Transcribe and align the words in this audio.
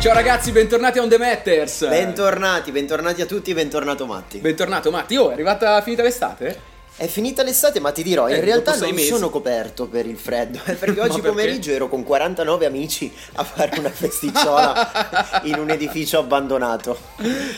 Ciao 0.00 0.14
ragazzi, 0.14 0.52
bentornati 0.52 0.98
a 0.98 1.02
On 1.02 1.08
The 1.08 1.18
Matters. 1.18 1.88
Bentornati, 1.88 2.70
bentornati 2.70 3.20
a 3.20 3.26
tutti, 3.26 3.52
bentornato 3.52 4.06
Matti. 4.06 4.38
Bentornato 4.38 4.90
Matti. 4.90 5.16
Oh, 5.16 5.30
è 5.30 5.32
arrivata 5.32 5.80
finita 5.82 6.02
l'estate? 6.02 6.76
È 6.96 7.06
finita 7.06 7.42
l'estate, 7.42 7.78
ma 7.80 7.90
ti 7.92 8.02
dirò, 8.04 8.28
in 8.28 8.36
Eh, 8.36 8.40
realtà 8.40 8.70
dopo 8.72 8.84
sei 8.84 8.88
non 8.92 8.96
mesi. 8.96 9.08
sono 9.12 9.28
coperto 9.30 9.86
per 9.86 10.06
il 10.06 10.16
freddo, 10.16 10.60
eh, 10.64 10.74
perché 10.74 10.98
oggi 11.02 11.20
perché? 11.20 11.28
pomeriggio 11.28 11.72
ero 11.72 11.88
con 11.88 12.04
49 12.04 12.66
amici 12.66 13.12
a 13.34 13.44
fare 13.44 13.78
una 13.78 13.90
festicciola 13.90 15.42
in 15.44 15.58
un 15.58 15.70
edificio 15.70 16.18
abbandonato. 16.20 16.96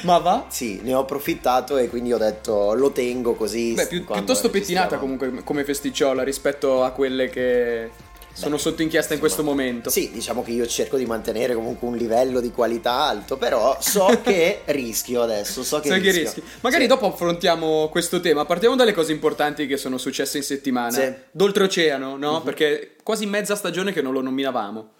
Ma 0.02 0.18
va? 0.18 0.46
Sì, 0.48 0.80
ne 0.82 0.95
ho 0.95 1.00
approfittato 1.00 1.77
e 1.77 1.88
quindi 1.88 2.12
ho 2.12 2.18
detto 2.18 2.72
lo 2.75 2.91
tengo 2.91 3.34
così. 3.34 3.75
Beh, 3.75 3.86
più- 3.86 4.04
piuttosto 4.04 4.48
pettinata 4.50 4.96
comunque 4.96 5.43
come 5.45 5.64
festicciola 5.64 6.22
rispetto 6.22 6.84
a 6.84 6.91
quelle 6.91 7.29
che 7.30 7.91
sono 8.32 8.56
sotto 8.56 8.82
inchiesta 8.82 9.14
in 9.14 9.20
questo 9.20 9.42
momento. 9.42 9.90
Sì, 9.90 10.10
diciamo 10.12 10.42
che 10.42 10.50
io 10.52 10.66
cerco 10.66 10.96
di 10.96 11.04
mantenere 11.06 11.55
comunque 11.55 11.86
un 11.88 11.96
livello 11.96 12.41
di 12.41 12.50
qualità 12.50 12.92
alto, 12.92 13.36
però 13.36 13.77
so 13.80 14.06
che 14.22 14.60
rischio 14.66 15.22
adesso, 15.22 15.62
so 15.62 15.80
che 15.80 15.88
che 15.91 15.95
rischio. 15.98 16.22
rischi? 16.22 16.42
Magari 16.60 16.82
Sì. 16.82 16.88
dopo 16.88 17.06
affrontiamo 17.06 17.88
questo 17.91 18.20
tema. 18.20 18.45
Partiamo 18.45 18.77
dalle 18.77 18.92
cose 18.92 19.12
importanti 19.12 19.66
che 19.66 19.77
sono 19.77 19.98
successe 19.98 20.38
in 20.38 20.42
settimana. 20.45 20.91
Sì. 20.91 21.12
D'oltreoceano, 21.30 22.16
no? 22.16 22.42
Perché 22.42 22.96
quasi 23.02 23.27
mezza 23.27 23.55
stagione 23.56 23.92
che 23.92 24.02
non 24.02 24.12
lo 24.12 24.20
nominavamo. 24.22 24.91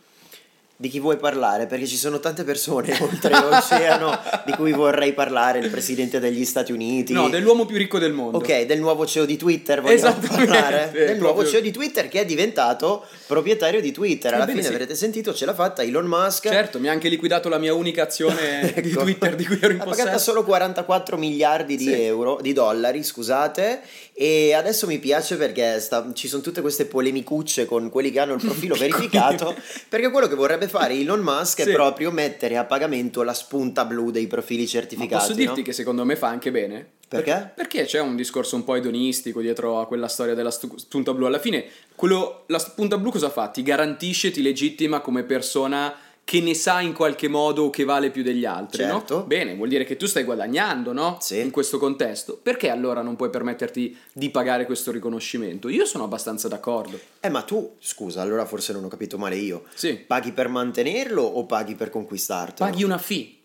Di 0.81 0.89
chi 0.89 0.99
vuoi 0.99 1.19
parlare? 1.19 1.67
Perché 1.67 1.87
ci 1.87 1.99
sono 1.99 2.21
tante 2.21 2.43
persone 2.43 2.97
oltre 3.03 3.39
l'oceano 3.39 4.19
di 4.47 4.53
cui 4.53 4.73
vorrei 4.73 5.13
parlare, 5.13 5.59
il 5.59 5.69
presidente 5.69 6.19
degli 6.21 6.43
Stati 6.47 6.73
Uniti. 6.73 7.13
No, 7.13 7.29
dell'uomo 7.29 7.67
più 7.67 7.77
ricco 7.77 7.99
del 7.99 8.15
mondo. 8.15 8.39
Ok, 8.39 8.63
del 8.63 8.81
nuovo 8.81 9.05
CEO 9.05 9.27
di 9.27 9.37
Twitter 9.37 9.83
vogliamo 9.83 10.19
parlare? 10.27 10.89
Del 10.91 11.19
nuovo 11.19 11.33
proprio. 11.35 11.51
CEO 11.51 11.61
di 11.61 11.71
Twitter 11.71 12.09
che 12.09 12.21
è 12.21 12.25
diventato 12.25 13.05
proprietario 13.27 13.83
di 13.83 13.93
Twitter. 13.93 14.33
Alla 14.33 14.45
Ebbene 14.45 14.61
fine 14.61 14.69
sì. 14.71 14.75
avrete 14.75 14.95
sentito, 14.95 15.35
ce 15.35 15.45
l'ha 15.45 15.53
fatta 15.53 15.83
Elon 15.83 16.07
Musk. 16.07 16.49
Certo, 16.49 16.79
mi 16.81 16.89
ha 16.89 16.93
anche 16.93 17.11
liquidato 17.11 17.51
la 17.51 17.59
mia 17.59 17.75
unica 17.75 18.05
azione 18.05 18.73
di 18.81 18.89
Ecco. 18.89 19.01
Twitter 19.03 19.35
di 19.35 19.45
cui 19.45 19.59
ero 19.61 19.75
in 19.75 19.81
Ha 19.81 19.85
pagato 19.85 20.05
possesso. 20.13 20.31
solo 20.31 20.45
44 20.45 21.19
miliardi 21.19 21.77
di 21.77 21.85
Sì. 21.85 22.03
euro, 22.05 22.39
di 22.41 22.55
dollari, 22.55 23.03
scusate. 23.05 23.83
E 24.15 24.55
adesso 24.55 24.87
mi 24.87 24.99
piace 24.99 25.37
perché 25.37 25.79
sta- 25.79 26.07
ci 26.15 26.27
sono 26.27 26.41
tutte 26.41 26.63
queste 26.63 26.87
polemicucce 26.87 27.67
con 27.67 27.91
quelli 27.91 28.11
che 28.11 28.19
hanno 28.21 28.33
il 28.33 28.41
profilo 28.41 28.75
verificato. 28.81 29.55
Perché 29.87 30.11
quello 30.11 30.27
che 30.27 30.35
vorrebbe 30.35 30.69
fare 30.71 30.95
Elon 30.95 31.21
Musk 31.21 31.61
Sì. 31.63 31.69
è 31.69 31.73
proprio 31.75 32.11
mettere 32.11 32.57
a 32.57 32.65
pagamento 32.65 33.23
la 33.23 33.35
spunta 33.35 33.85
blu 33.85 34.11
dei 34.11 34.27
profili 34.27 34.63
Ma 34.63 34.69
certificati. 34.69 35.15
posso 35.23 35.35
dirti 35.35 35.59
no? 35.59 35.65
che 35.67 35.73
secondo 35.75 36.05
me 36.07 36.17
fa 36.17 36.29
anche 36.29 36.51
bene? 36.51 36.89
Perché? 37.11 37.53
Perché 37.55 37.85
c'è 37.85 38.01
un 38.01 38.15
discorso 38.17 38.55
un 38.57 38.63
po' 38.65 38.77
edonistico 38.77 39.41
dietro 39.41 39.81
a 39.81 39.87
quella 39.87 40.07
storia 40.07 40.35
della 40.35 40.51
spunta 40.53 41.13
blu. 41.13 41.27
Alla 41.27 41.41
fine, 41.41 41.65
quello, 41.97 42.45
la 42.47 42.59
spunta 42.61 42.97
blu 42.99 43.11
cosa 43.11 43.31
fa? 43.31 43.49
Ti 43.49 43.63
garantisce, 43.65 44.31
ti 44.31 44.41
legittima 44.43 45.01
come 45.01 45.25
persona 45.25 45.93
che 46.31 46.41
ne 46.41 46.55
sa 46.55 46.81
in 46.81 46.93
qualche 46.93 47.27
modo 47.27 47.65
o 47.65 47.71
che 47.71 47.83
vale 47.83 48.11
più 48.13 48.23
degli 48.23 48.45
altri, 48.45 48.85
Certo. 48.85 49.17
no? 49.17 49.25
Bene, 49.25 49.57
vuol 49.57 49.69
dire 49.69 49.83
che 49.83 49.97
tu 49.97 50.07
stai 50.07 50.23
guadagnando, 50.23 50.93
no? 50.93 51.19
Sì. 51.21 51.41
In 51.41 51.51
questo 51.51 51.77
contesto. 51.77 52.39
Perché 52.41 52.69
allora 52.69 53.03
non 53.03 53.17
puoi 53.17 53.31
permetterti 53.31 53.97
di 54.13 54.31
pagare 54.31 54.65
questo 54.65 54.93
riconoscimento? 54.93 55.69
Io 55.69 55.85
sono 55.85 56.05
abbastanza 56.05 56.47
d'accordo. 56.47 56.97
Eh, 57.19 57.29
ma 57.31 57.43
tu, 57.43 57.75
scusa, 57.81 58.23
allora 58.23 58.45
forse 58.45 58.73
non 58.73 58.85
ho 58.85 58.89
capito 58.89 59.19
male 59.19 59.35
io. 59.35 59.65
Sì. 59.75 59.95
Paghi 59.95 60.31
per 60.31 60.47
mantenerlo 60.47 61.21
o 61.21 61.45
paghi 61.47 61.75
per 61.75 61.91
conquistartelo? 61.91 62.71
Paghi 62.71 62.85
una 62.85 62.99
fee. 62.99 63.39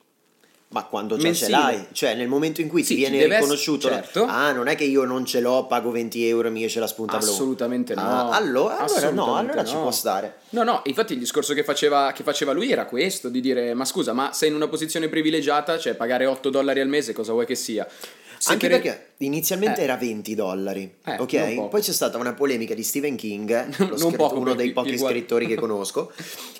Ma 0.67 0.83
quando 0.83 1.15
già 1.15 1.23
Mensile. 1.27 1.45
ce 1.45 1.51
l'hai, 1.55 1.87
cioè 1.93 2.15
nel 2.15 2.27
momento 2.27 2.59
in 2.59 2.67
cui 2.67 2.83
Sì, 2.83 2.95
ti 2.95 2.99
viene 3.01 3.19
ti 3.19 3.31
riconosciuto, 3.31 3.87
certo. 3.87 4.25
ah, 4.25 4.51
non 4.51 4.67
è 4.67 4.75
che 4.75 4.83
io 4.83 5.05
non 5.05 5.23
ce 5.23 5.39
l'ho, 5.39 5.67
pago 5.67 5.91
20 5.91 6.27
euro 6.27 6.47
e 6.47 6.51
mi 6.51 6.63
esce 6.65 6.79
la 6.79 6.87
spunta 6.87 7.17
blu. 7.17 7.29
Assolutamente 7.29 7.93
no. 7.95 8.01
Ah, 8.01 8.29
allora, 8.35 8.79
allora 8.79 9.11
no, 9.11 9.35
allora 9.35 9.63
ci 9.63 9.75
no. 9.75 9.81
può 9.83 9.91
stare. 9.91 10.39
No, 10.49 10.63
no, 10.63 10.81
infatti 10.85 11.13
il 11.13 11.19
discorso 11.19 11.53
che 11.53 11.63
faceva, 11.63 12.11
che 12.13 12.23
faceva 12.23 12.51
lui 12.51 12.71
era 12.71 12.85
questo, 12.87 13.29
di 13.29 13.39
dire, 13.41 13.73
ma 13.73 13.85
scusa, 13.85 14.11
ma 14.11 14.33
sei 14.33 14.49
in 14.49 14.55
una 14.55 14.67
posizione 14.67 15.07
privilegiata, 15.07 15.77
cioè 15.77 15.93
pagare 15.93 16.25
8 16.25 16.49
dollari 16.49 16.81
al 16.81 16.87
mese, 16.89 17.13
cosa 17.13 17.31
vuoi 17.31 17.45
che 17.45 17.55
sia? 17.55 17.87
Se 18.37 18.51
Anche 18.51 18.67
per- 18.67 18.81
perché 18.81 19.05
inizialmente 19.19 19.81
Eh. 19.81 19.83
era 19.85 19.95
20 19.95 20.35
dollari, 20.35 20.93
Eh, 21.05 21.15
ok? 21.19 21.67
Poi 21.69 21.81
c'è 21.81 21.91
stata 21.93 22.17
una 22.17 22.33
polemica 22.33 22.73
di 22.73 22.83
Stephen 22.83 23.15
King, 23.15 23.69
scritto- 23.97 24.11
poco 24.15 24.39
uno 24.39 24.53
dei 24.53 24.67
chi- 24.67 24.73
pochi 24.73 24.91
chi 24.91 24.97
guarda- 24.97 25.15
scrittori 25.17 25.47
che 25.47 25.55
conosco, 25.59 26.11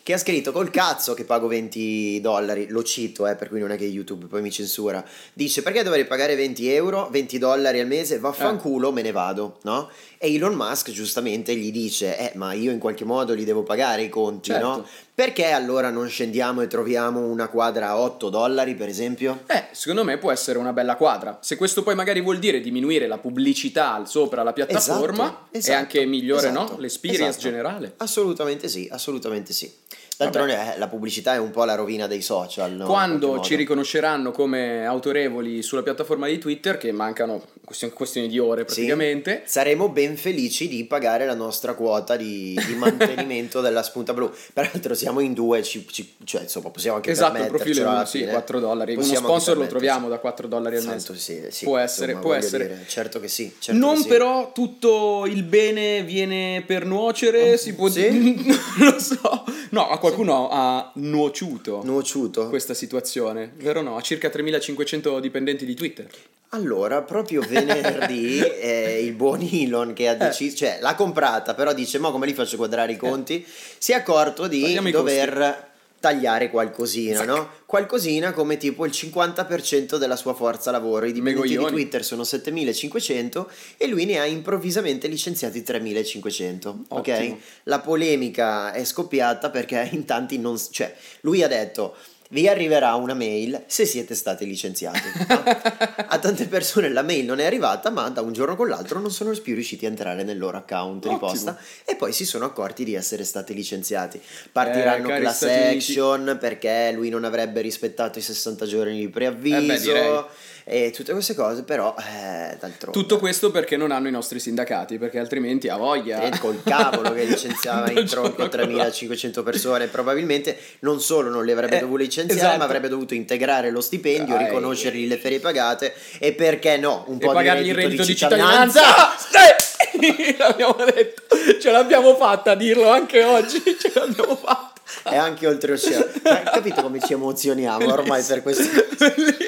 che 0.04 0.14
ha 0.14 0.18
scritto 0.18 0.52
col 0.52 0.70
cazzo 0.70 1.14
che 1.14 1.24
pago 1.26 1.48
20 1.48 2.20
dollari, 2.22 2.68
lo 2.70 2.84
cito, 2.84 3.28
eh, 3.28 3.36
per 3.36 3.50
cui 3.50 3.60
non 3.60 3.72
è 3.72 3.78
che 3.78 3.86
YouTube 3.86 4.28
poi 4.28 4.42
mi 4.42 4.52
censura, 4.52 5.04
dice 5.34 5.62
perché 5.64 5.84
dovrei 5.84 6.06
pagare 6.06 6.36
20 6.36 6.70
euro, 6.70 7.10
20 7.12 7.38
dollari 7.38 7.80
al 7.80 7.88
mese, 7.88 8.20
vaffanculo, 8.20 8.92
me 8.92 9.02
ne 9.02 9.12
vado, 9.12 9.58
no? 9.64 9.90
E 10.18 10.34
Elon 10.34 10.54
Musk 10.54 10.92
giustamente 10.92 11.56
gli 11.56 11.72
dice, 11.72 12.18
eh, 12.18 12.32
ma 12.36 12.54
io 12.54 12.72
in 12.72 12.80
qualche 12.80 13.06
modo 13.06 13.34
li 13.34 13.44
devo 13.44 13.64
pagare 13.64 14.04
i 14.04 14.10
conti, 14.10 14.52
Certo. 14.52 14.66
no? 14.68 14.86
Perché 15.16 15.52
allora 15.52 15.90
non 15.90 16.10
scendiamo 16.10 16.62
e 16.62 16.68
troviamo 16.68 17.22
una 17.22 17.48
quadra 17.48 17.90
a 17.90 17.98
8 18.00 18.30
dollari, 18.30 18.76
per 18.76 18.90
esempio? 18.90 19.44
Eh, 19.48 19.66
secondo 19.72 20.04
me 20.04 20.18
può 20.18 20.32
essere 20.32 20.58
una 20.60 20.74
bella 20.74 20.96
quadra. 20.98 21.38
Se 21.42 21.56
questo 21.56 21.84
poi 21.84 21.96
magari 21.96 22.20
vuol 22.22 22.38
dire 22.40 22.60
diminuire 22.60 23.08
la 23.08 23.18
pubblicità 23.18 24.04
sopra 24.06 24.44
la 24.44 24.52
piattaforma, 24.52 25.24
Esatto, 25.26 25.48
è 25.52 25.58
esatto, 25.58 25.78
anche 25.78 26.06
migliore, 26.06 26.50
esatto, 26.50 26.74
no? 26.74 26.80
L'experience 26.80 27.30
esatto. 27.38 27.44
generale. 27.48 27.94
Assolutamente 27.98 28.68
sì, 28.68 28.90
assolutamente 28.92 29.54
sì. 29.54 29.72
D'altronde 30.18 30.76
eh, 30.76 30.78
la 30.78 30.88
pubblicità 30.88 31.34
è 31.34 31.38
un 31.38 31.52
po' 31.52 31.66
la 31.66 31.76
rovina 31.76 32.08
dei 32.08 32.22
social. 32.22 32.72
no? 32.72 32.86
Quando 32.86 33.42
ci 33.42 33.56
riconosceranno 33.56 34.32
come 34.32 34.86
autorevoli 34.86 35.62
sulla 35.62 35.84
piattaforma 35.84 36.28
di 36.28 36.38
Twitter, 36.38 36.78
che 36.78 36.92
mancano 36.94 37.44
question- 37.66 37.92
questioni 37.92 38.28
di 38.28 38.40
ore 38.40 38.62
Sì, 38.62 38.74
praticamente, 38.76 39.42
saremo 39.46 39.90
ben 39.90 40.16
felici 40.18 40.68
di 40.68 40.86
pagare 40.86 41.26
la 41.26 41.34
nostra 41.34 41.74
quota 41.74 42.16
di, 42.16 42.58
di 42.66 42.76
mantenimento 42.78 43.60
della 43.62 43.84
spunta 43.84 44.14
blu. 44.14 44.32
Peraltro 44.54 44.94
siamo 44.94 45.20
in 45.20 45.34
due, 45.34 45.64
ci- 45.64 45.86
ci- 45.90 46.14
cioè 46.24 46.44
insomma 46.44 46.70
possiamo 46.70 46.98
anche 46.98 47.12
Esatto, 47.12 47.38
il 47.38 47.42
permettercelo 47.44 47.64
profilo 47.74 47.90
alla 47.90 47.98
uno, 48.00 48.08
sì, 48.08 48.18
fine. 48.20 48.32
4 48.32 48.60
dollari. 48.60 48.92
Uno 48.94 49.02
Possiamo 49.02 49.28
sponsor 49.28 49.50
anche 49.54 49.64
lo 49.64 49.70
troviamo 49.70 50.08
da 50.10 50.18
4 50.20 50.48
dollari 50.48 50.76
al 50.78 50.82
permetterci. 50.84 51.22
mese. 51.22 51.34
Santo, 51.36 51.50
sì, 51.52 51.58
sì, 51.58 51.66
può 51.66 51.78
essere, 51.78 52.12
insomma, 52.14 52.26
può 52.28 52.34
essere. 52.36 52.68
dire, 52.68 52.84
certo 52.88 53.20
che 53.20 53.28
sì. 53.28 53.52
certo 53.60 53.80
non 53.80 53.96
che 53.96 54.02
sì. 54.04 54.08
però 54.08 54.52
tutto 54.54 55.26
il 55.26 55.44
bene 55.44 56.04
viene 56.04 56.64
per 56.66 56.86
nuocere, 56.86 57.58
si 57.58 57.74
può 57.74 57.90
Sì? 57.90 58.10
dire. 58.10 58.54
non 58.78 58.92
lo 58.94 59.00
so. 59.00 59.44
No, 59.72 59.90
a 59.90 59.98
qualcuno 59.98 60.50
ha 60.52 60.92
nuociuto 60.96 61.82
Nuociuto. 61.84 62.48
questa 62.50 62.74
situazione, 62.74 63.52
vero 63.58 63.82
no? 63.82 63.98
A 63.98 64.02
circa 64.02 64.30
3500 64.30 65.20
dipendenti 65.20 65.66
di 65.66 65.74
Twitter. 65.74 66.08
Allora, 66.56 67.02
proprio 67.02 67.42
venerdì 67.42 68.40
eh, 68.40 69.04
il 69.04 69.14
buon 69.14 69.48
Elon 69.52 69.94
che 69.94 70.04
Eh. 70.04 70.08
ha 70.08 70.16
deciso, 70.16 70.56
cioè 70.58 70.80
l'ha 70.82 70.96
comprata, 70.96 71.54
però 71.54 71.74
dice: 71.74 72.00
Ma 72.00 72.12
come 72.12 72.26
li 72.26 72.34
faccio 72.34 72.56
quadrare 72.58 72.94
i 72.94 72.98
conti? 72.98 73.46
Si 73.78 73.92
è 73.92 73.96
accorto 73.96 74.48
di 74.48 74.62
Tagliamo 74.62 74.90
dover 74.90 75.74
tagliare 76.00 76.52
qualcosina, 76.52 77.24
no? 77.24 77.50
Qualcosina 77.66 78.32
come 78.32 78.58
tipo 78.58 78.86
il 78.86 78.92
50% 78.92 79.98
della 79.98 80.16
sua 80.16 80.36
forza 80.36 80.70
lavoro. 80.70 81.08
I 81.08 81.12
dipendenti 81.12 81.58
di. 81.58 81.66
Twitter 81.66 82.06
sono 82.06 82.24
7500 82.24 83.50
e 83.78 83.88
lui 83.88 84.06
ne 84.06 84.20
ha 84.20 84.26
improvvisamente 84.26 85.08
licenziati 85.08 85.64
3500. 85.64 86.84
Ok? 86.90 87.08
Ottimo. 87.08 87.40
La 87.64 87.80
polemica 87.80 88.72
è 88.72 88.84
scoppiata 88.86 89.50
perché 89.50 89.90
in 89.92 90.06
tanti 90.06 90.38
non. 90.38 90.58
cioè, 90.72 90.94
lui 91.22 91.42
ha 91.44 91.48
detto. 91.48 91.96
Vi 92.36 92.50
arriverà 92.50 92.96
una 92.96 93.14
mail 93.14 93.64
se 93.66 93.86
siete 93.86 94.14
stati 94.14 94.46
licenziati. 94.46 95.00
no? 95.30 95.42
A 96.06 96.20
tante 96.20 96.48
persone 96.48 96.90
la 96.90 97.02
mail 97.02 97.24
non 97.24 97.40
è 97.40 97.46
arrivata, 97.46 97.90
ma 97.92 98.10
da 98.10 98.20
un 98.20 98.34
giorno 98.34 98.58
con 98.58 98.68
l'altro 98.68 99.00
non 99.00 99.10
sono 99.10 99.32
più 99.42 99.54
riusciti 99.54 99.86
a 99.86 99.88
entrare 99.88 100.24
nel 100.24 100.38
loro 100.38 100.58
account 100.58 101.08
di 101.08 101.16
posta 101.18 101.58
e 101.86 101.96
poi 101.96 102.12
si 102.12 102.26
sono 102.26 102.44
accorti 102.44 102.84
di 102.84 102.94
essere 102.94 103.24
stati 103.24 103.54
licenziati. 103.54 104.20
Partiranno 104.52 105.16
Eh, 105.16 105.20
class 105.22 105.44
action 105.44 106.38
perché 106.38 106.92
lui 106.94 107.08
non 107.08 107.24
avrebbe 107.24 107.62
rispettato 107.62 108.20
i 108.20 108.22
60 108.22 108.66
giorni 108.66 108.98
di 108.98 109.08
preavviso 109.08 109.92
Eh 109.92 109.94
beh. 109.94 110.26
E 110.68 110.90
tutte 110.92 111.14
queste 111.14 111.36
cose, 111.36 111.62
però 111.62 111.94
eh, 112.00 112.58
d'altronde. 112.60 112.92
Tutto 113.00 113.20
questo 113.20 113.52
perché 113.52 113.78
non 113.78 113.92
hanno 113.92 114.08
i 114.08 114.12
nostri 114.12 114.40
sindacati, 114.40 114.98
perché 114.98 115.20
altrimenti 115.20 115.68
ha 115.70 115.78
voglia. 115.78 116.22
Eh, 116.22 116.38
col 116.40 116.62
cavolo 116.64 117.14
che 117.14 117.24
licenziava 117.26 117.90
in 117.94 118.06
tronco 118.08 118.30
giorno 118.30 118.36
con 118.36 118.50
3500 118.50 119.44
persone 119.44 119.88
probabilmente 119.88 120.58
non 120.80 121.00
solo 121.00 121.30
non 121.30 121.46
le 121.46 121.52
avrebbe 121.52 121.78
Eh, 121.78 121.80
dovuto 121.82 122.00
licenziare 122.00 122.40
esatto. 122.42 122.58
ma 122.58 122.64
avrebbe 122.66 122.88
dovuto 122.90 123.14
integrare 123.14 123.70
lo 123.70 123.82
stipendio 123.82 124.36
Ah, 124.36 124.40
riconoscergli 124.40 125.08
le 125.08 125.18
ferie 125.18 125.40
pagate 125.40 125.94
e 126.20 126.34
perché 126.34 126.78
no 126.78 127.04
un 127.10 127.18
e 127.22 127.26
po' 127.26 127.32
pagargli 127.34 127.62
di 127.64 127.70
il 127.70 127.76
reddito, 127.76 128.02
reddito 128.04 128.06
di 128.08 128.16
cittadinanza. 128.16 128.82
Sì! 129.18 130.36
l'abbiamo 130.38 130.76
detto, 130.84 131.24
ce 131.62 131.72
l'abbiamo 131.72 132.16
fatta 132.16 132.52
a 132.52 132.56
dirlo 132.56 132.90
anche 132.90 133.24
oggi, 133.24 133.62
ce 133.80 133.92
l'abbiamo 133.94 134.36
fatta. 134.36 134.74
e 135.12 135.16
anche 135.16 135.48
oltreoceano 135.48 136.06
capito 136.52 136.82
come 136.82 137.00
ci 137.00 137.14
emozioniamo 137.14 137.92
ormai 137.92 138.24
per 138.24 138.42
questo 138.42 138.64
Bellissimo. 138.98 139.45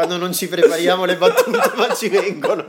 Quando 0.00 0.16
non 0.16 0.32
ci 0.32 0.48
prepariamo 0.48 1.04
le 1.04 1.16
battute 1.16 1.72
ma 1.76 1.94
ci 1.94 2.08
vengono 2.08 2.66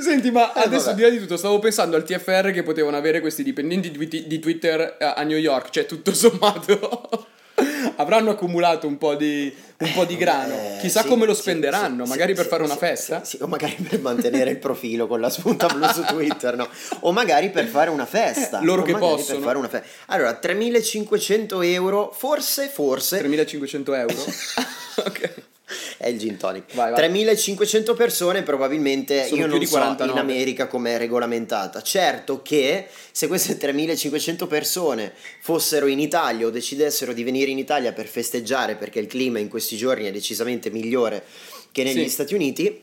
Senti, 0.00 0.30
ma 0.30 0.52
Eh, 0.54 0.62
adesso 0.62 0.86
vabbè. 0.86 0.96
di 0.96 1.02
là 1.02 1.08
di 1.08 1.18
tutto, 1.18 1.36
stavo 1.36 1.58
pensando 1.58 1.96
al 1.96 2.02
TFR 2.04 2.50
che 2.50 2.62
potevano 2.62 2.96
avere 2.96 3.20
questi 3.20 3.42
dipendenti 3.44 3.90
di, 3.90 4.26
di 4.26 4.38
Twitter 4.40 4.96
a 4.98 5.22
New 5.22 5.36
York, 5.36 5.70
cioè 5.70 5.86
tutto 5.86 6.12
sommato 6.12 7.28
avranno 7.96 8.30
accumulato 8.30 8.86
un 8.86 8.98
po' 8.98 9.14
di, 9.14 9.54
un 9.78 9.92
po' 9.92 10.04
di 10.04 10.16
grano. 10.16 10.54
Eh, 10.54 10.78
Chissà 10.80 11.02
sì, 11.02 11.08
come 11.08 11.26
lo 11.26 11.34
spenderanno, 11.34 12.04
sì, 12.04 12.10
magari 12.10 12.32
sì, 12.32 12.40
per 12.40 12.46
fare 12.46 12.62
una 12.62 12.76
festa. 12.76 13.24
Sì, 13.24 13.38
o 13.40 13.46
magari 13.46 13.74
per 13.74 14.00
mantenere 14.00 14.50
il 14.50 14.58
profilo 14.58 15.06
con 15.06 15.20
la 15.20 15.30
spunta 15.30 15.66
blu 15.68 15.86
su 15.88 16.02
Twitter, 16.04 16.56
no? 16.56 16.68
O 17.00 17.12
magari 17.12 17.50
per 17.50 17.66
fare 17.66 17.90
una 17.90 18.06
festa. 18.06 18.60
Eh, 18.60 18.64
loro 18.64 18.82
o 18.82 18.84
che 18.84 18.94
possono. 18.96 19.38
Per 19.38 19.46
fare 19.46 19.58
una 19.58 19.68
festa. 19.68 19.86
Allora, 20.06 20.34
3500 20.34 21.62
euro, 21.62 22.12
forse, 22.16 22.68
forse... 22.68 23.18
3500 23.18 23.94
euro? 23.94 24.14
ok. 25.06 25.34
È 25.98 26.08
il 26.08 26.18
gin 26.18 26.36
tonic. 26.36 26.74
Vai, 26.74 26.90
vai. 26.90 26.98
3500 26.98 27.94
persone 27.94 28.42
probabilmente 28.42 29.26
Sono 29.26 29.40
io 29.42 29.46
non 29.46 29.64
so 29.66 29.76
49. 29.76 30.12
in 30.12 30.18
America 30.18 30.66
com'è 30.66 30.96
regolamentata. 30.98 31.82
Certo 31.82 32.42
che 32.42 32.86
se 33.12 33.26
queste 33.26 33.56
3500 33.56 34.46
persone 34.46 35.12
fossero 35.40 35.86
in 35.86 36.00
Italia 36.00 36.46
o 36.46 36.50
decidessero 36.50 37.12
di 37.12 37.22
venire 37.22 37.50
in 37.50 37.58
Italia 37.58 37.92
per 37.92 38.06
festeggiare 38.06 38.76
perché 38.76 38.98
il 38.98 39.06
clima 39.06 39.38
in 39.38 39.48
questi 39.48 39.76
giorni 39.76 40.06
è 40.06 40.12
decisamente 40.12 40.70
migliore 40.70 41.24
che 41.72 41.82
negli 41.84 42.02
Sì. 42.04 42.08
Stati 42.10 42.34
Uniti, 42.34 42.80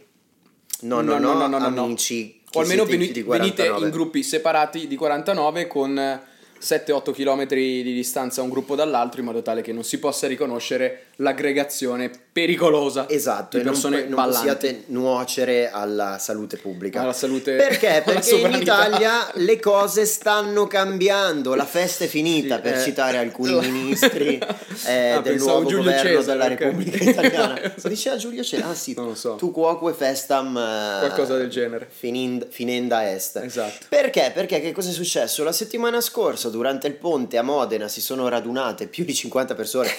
no, 0.82 1.02
no, 1.02 1.18
No, 1.18 1.34
no, 1.34 1.48
no, 1.48 1.70
no, 1.70 1.84
amici. 1.84 2.42
O 2.54 2.62
almeno 2.62 2.86
veni- 2.86 3.08
venite 3.08 3.24
49. 3.24 3.86
in 3.86 3.92
gruppi 3.92 4.24
separati 4.24 4.88
di 4.88 4.96
49 4.96 5.68
con 5.68 6.22
7-8 6.62 7.12
km 7.14 7.46
di 7.48 7.84
distanza 7.94 8.42
un 8.42 8.50
gruppo 8.50 8.76
dall'altro 8.76 9.20
in 9.20 9.26
modo 9.28 9.42
tale 9.42 9.62
che 9.62 9.72
non 9.74 9.84
si 9.84 10.00
possa 10.00 10.28
riconoscere 10.28 11.06
l'aggregazione 11.18 12.10
pericolosa 12.32 13.08
Esatto, 13.10 13.58
di 13.58 13.62
e 13.62 13.66
non, 13.66 13.74
persone 13.74 14.04
non 14.04 14.16
ballanti. 14.16 14.36
possiate 14.38 14.84
nuocere 14.88 15.70
alla 15.70 16.18
salute 16.20 16.58
pubblica. 16.58 17.02
Alla 17.02 17.14
salute 17.14 17.56
Perché? 17.56 18.02
Perché 18.06 18.36
in. 18.36 18.54
Italia 18.54 19.30
le 19.36 19.60
cose 19.60 20.06
stanno 20.06 20.68
cambiando, 20.68 21.56
la 21.56 21.66
festa 21.66 22.04
è 22.04 22.08
finita 22.08 22.56
Sì, 22.56 22.62
per 22.62 22.74
eh. 22.76 22.82
citare 22.82 23.18
alcuni 23.18 23.60
ministri 23.72 24.38
eh, 24.88 25.10
Ah, 25.12 25.22
del 25.22 25.38
nuovo 25.38 25.66
Giulio 25.66 25.84
governo 25.84 26.02
Cesare, 26.22 26.26
della 26.26 26.44
ok. 26.46 26.60
Repubblica 26.60 27.04
Italiana. 27.10 27.74
Diceva 27.84 28.16
Giulio 28.18 28.44
Cesare? 28.44 28.72
Ah 28.72 28.76
sì, 28.76 28.94
Non 28.96 29.06
lo 29.08 29.16
so. 29.16 29.36
tu 29.36 29.52
cuoque 29.52 29.94
festam... 29.94 30.58
eh, 30.58 31.00
Qualcosa 31.00 31.38
del 31.38 31.50
genere. 31.50 31.88
finind- 31.90 32.48
finenda 32.50 33.10
est. 33.12 33.38
Esatto. 33.38 33.86
Perché? 33.88 34.32
Perché 34.34 34.60
che 34.60 34.72
cosa 34.74 34.90
è 34.90 34.94
successo? 34.94 35.44
La 35.44 35.52
settimana 35.54 36.02
scorsa, 36.02 36.45
durante 36.50 36.88
il 36.88 36.94
ponte 36.96 37.38
a 37.38 37.42
Modena, 37.42 37.88
si 37.88 38.02
sono 38.02 38.28
radunate 38.28 38.88
più 38.88 39.04
di 39.06 39.14
50 39.14 39.56
persone 39.56 39.90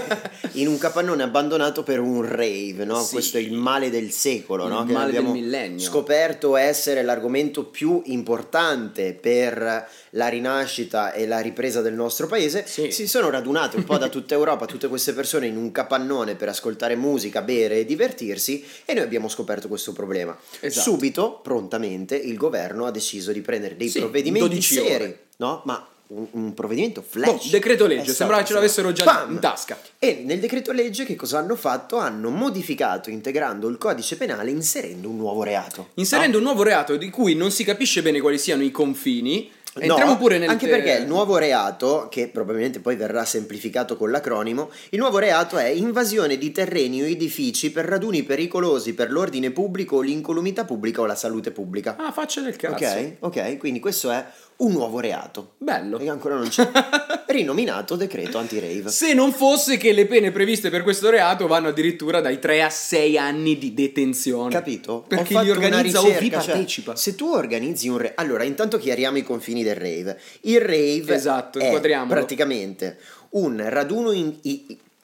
in 0.52 0.68
un 0.68 0.78
capannone 0.78 1.22
abbandonato 1.22 1.82
per 1.82 2.00
un 2.00 2.22
rave, 2.22 2.84
no? 2.84 3.02
Sì. 3.02 3.12
Questo 3.12 3.36
è 3.38 3.40
il 3.40 3.52
male 3.52 3.90
del 3.90 4.10
secolo, 4.10 4.64
Il 4.64 4.70
no? 4.72 4.84
Che 4.84 4.92
male 4.92 5.10
del 5.10 5.16
abbiamo 5.16 5.32
millennio. 5.34 5.78
scoperto 5.78 6.56
essere 6.56 7.02
l'argomento 7.02 7.64
più 7.64 8.02
importante 8.06 9.14
per 9.14 9.88
la 10.10 10.28
rinascita 10.28 11.12
e 11.12 11.26
la 11.26 11.40
ripresa 11.40 11.80
del 11.80 11.94
nostro 11.94 12.26
paese. 12.26 12.64
Sì. 12.66 12.90
Si 12.90 13.06
sono 13.08 13.30
radunate 13.30 13.76
un 13.76 13.84
po' 13.84 13.98
da 13.98 14.08
tutta 14.08 14.34
Europa, 14.34 14.66
tutte 14.66 14.88
queste 14.88 15.12
persone 15.12 15.46
in 15.46 15.56
un 15.56 15.72
capannone 15.72 16.34
per 16.36 16.48
ascoltare 16.48 16.94
musica, 16.96 17.42
bere 17.42 17.78
e 17.80 17.84
divertirsi 17.84 18.64
e 18.84 18.94
noi 18.94 19.02
abbiamo 19.04 19.28
scoperto 19.28 19.68
questo 19.68 19.92
problema. 19.92 20.36
Esatto. 20.60 20.90
Subito, 20.90 21.40
prontamente, 21.42 22.16
il 22.16 22.36
governo 22.36 22.86
ha 22.86 22.90
deciso 22.90 23.32
di 23.32 23.40
prendere 23.40 23.76
dei 23.76 23.88
Sì, 23.88 23.98
provvedimenti 24.00 24.48
12 24.48 24.74
seri, 24.74 25.18
no? 25.38 25.62
Ma 25.64 25.86
un, 26.08 26.26
un 26.32 26.54
provvedimento 26.54 27.02
flash. 27.06 27.44
Boh, 27.44 27.50
decreto 27.50 27.86
legge, 27.86 28.12
sembrava 28.12 28.44
ce 28.44 28.52
l'avessero 28.52 28.92
già 28.92 29.04
Bam! 29.04 29.32
in 29.32 29.38
tasca. 29.40 29.78
E 29.98 30.22
nel 30.24 30.40
decreto 30.40 30.72
legge 30.72 31.04
che 31.04 31.16
cosa 31.16 31.38
hanno 31.38 31.56
fatto? 31.56 31.96
Hanno 31.96 32.30
modificato 32.30 33.10
integrando 33.10 33.68
il 33.68 33.78
codice 33.78 34.16
penale 34.16 34.50
inserendo 34.50 35.08
un 35.08 35.16
nuovo 35.16 35.42
reato. 35.42 35.90
Inserendo 35.94 36.38
un 36.38 36.44
nuovo 36.44 36.62
reato 36.62 36.96
di 36.96 37.10
cui 37.10 37.34
non 37.34 37.50
si 37.50 37.64
capisce 37.64 38.02
bene 38.02 38.20
quali 38.20 38.38
siano 38.38 38.62
i 38.62 38.70
confini, 38.70 39.50
No, 39.74 39.82
entriamo 39.82 40.16
pure 40.16 40.38
nel 40.38 40.48
anche 40.48 40.68
perché 40.68 40.92
il 40.92 41.06
nuovo 41.06 41.36
reato, 41.36 42.06
che 42.08 42.28
probabilmente 42.28 42.78
poi 42.78 42.94
verrà 42.94 43.24
semplificato 43.24 43.96
con 43.96 44.10
l'acronimo, 44.10 44.70
il 44.90 45.00
nuovo 45.00 45.18
reato 45.18 45.56
è 45.56 45.66
invasione 45.66 46.38
di 46.38 46.52
terreni 46.52 47.02
o 47.02 47.06
edifici 47.06 47.72
per 47.72 47.84
raduni 47.84 48.22
pericolosi 48.22 48.94
per 48.94 49.10
l'ordine 49.10 49.50
pubblico 49.50 49.96
o 49.96 50.00
l'incolumità 50.00 50.64
pubblica 50.64 51.00
o 51.00 51.06
la 51.06 51.16
salute 51.16 51.50
pubblica. 51.50 51.96
Ah, 51.98 52.12
faccia 52.12 52.40
del 52.40 52.54
cazzo. 52.54 52.84
ok, 52.84 53.16
ok, 53.18 53.56
quindi 53.56 53.80
questo 53.80 54.12
è 54.12 54.24
un 54.56 54.72
nuovo 54.72 55.00
reato. 55.00 55.54
Bello. 55.58 55.98
Che 55.98 56.08
ancora 56.08 56.36
non 56.36 56.48
c'è. 56.48 56.68
Rinominato 57.26 57.96
decreto 57.96 58.38
anti-rave. 58.38 58.88
Se 58.90 59.12
non 59.14 59.32
fosse 59.32 59.76
che 59.76 59.92
le 59.92 60.06
pene 60.06 60.30
previste 60.30 60.70
per 60.70 60.82
questo 60.82 61.10
reato 61.10 61.46
vanno 61.46 61.68
addirittura 61.68 62.20
dai 62.20 62.38
3 62.38 62.62
a 62.62 62.70
6 62.70 63.18
anni 63.18 63.58
di 63.58 63.74
detenzione. 63.74 64.50
Capito? 64.50 65.04
Perché 65.08 65.36
Ho 65.36 65.40
li 65.40 65.48
fatto 65.48 65.58
una 65.58 65.66
organizza 65.76 66.00
o 66.00 66.02
vi 66.04 66.08
ricerca, 66.18 66.40
cioè, 66.40 66.52
partecipa. 66.52 66.96
se 66.96 67.14
tu 67.14 67.32
organizzi 67.32 67.88
un 67.88 67.96
rave, 67.98 68.12
allora 68.16 68.44
intanto 68.44 68.78
chiariamo 68.78 69.18
i 69.18 69.22
confini 69.22 69.62
del 69.62 69.76
rave. 69.76 70.20
Il 70.42 70.60
rave 70.60 71.14
Esatto, 71.14 71.58
è 71.58 71.80
praticamente 72.06 72.98
un 73.30 73.60
raduno 73.68 74.12
in- 74.12 74.36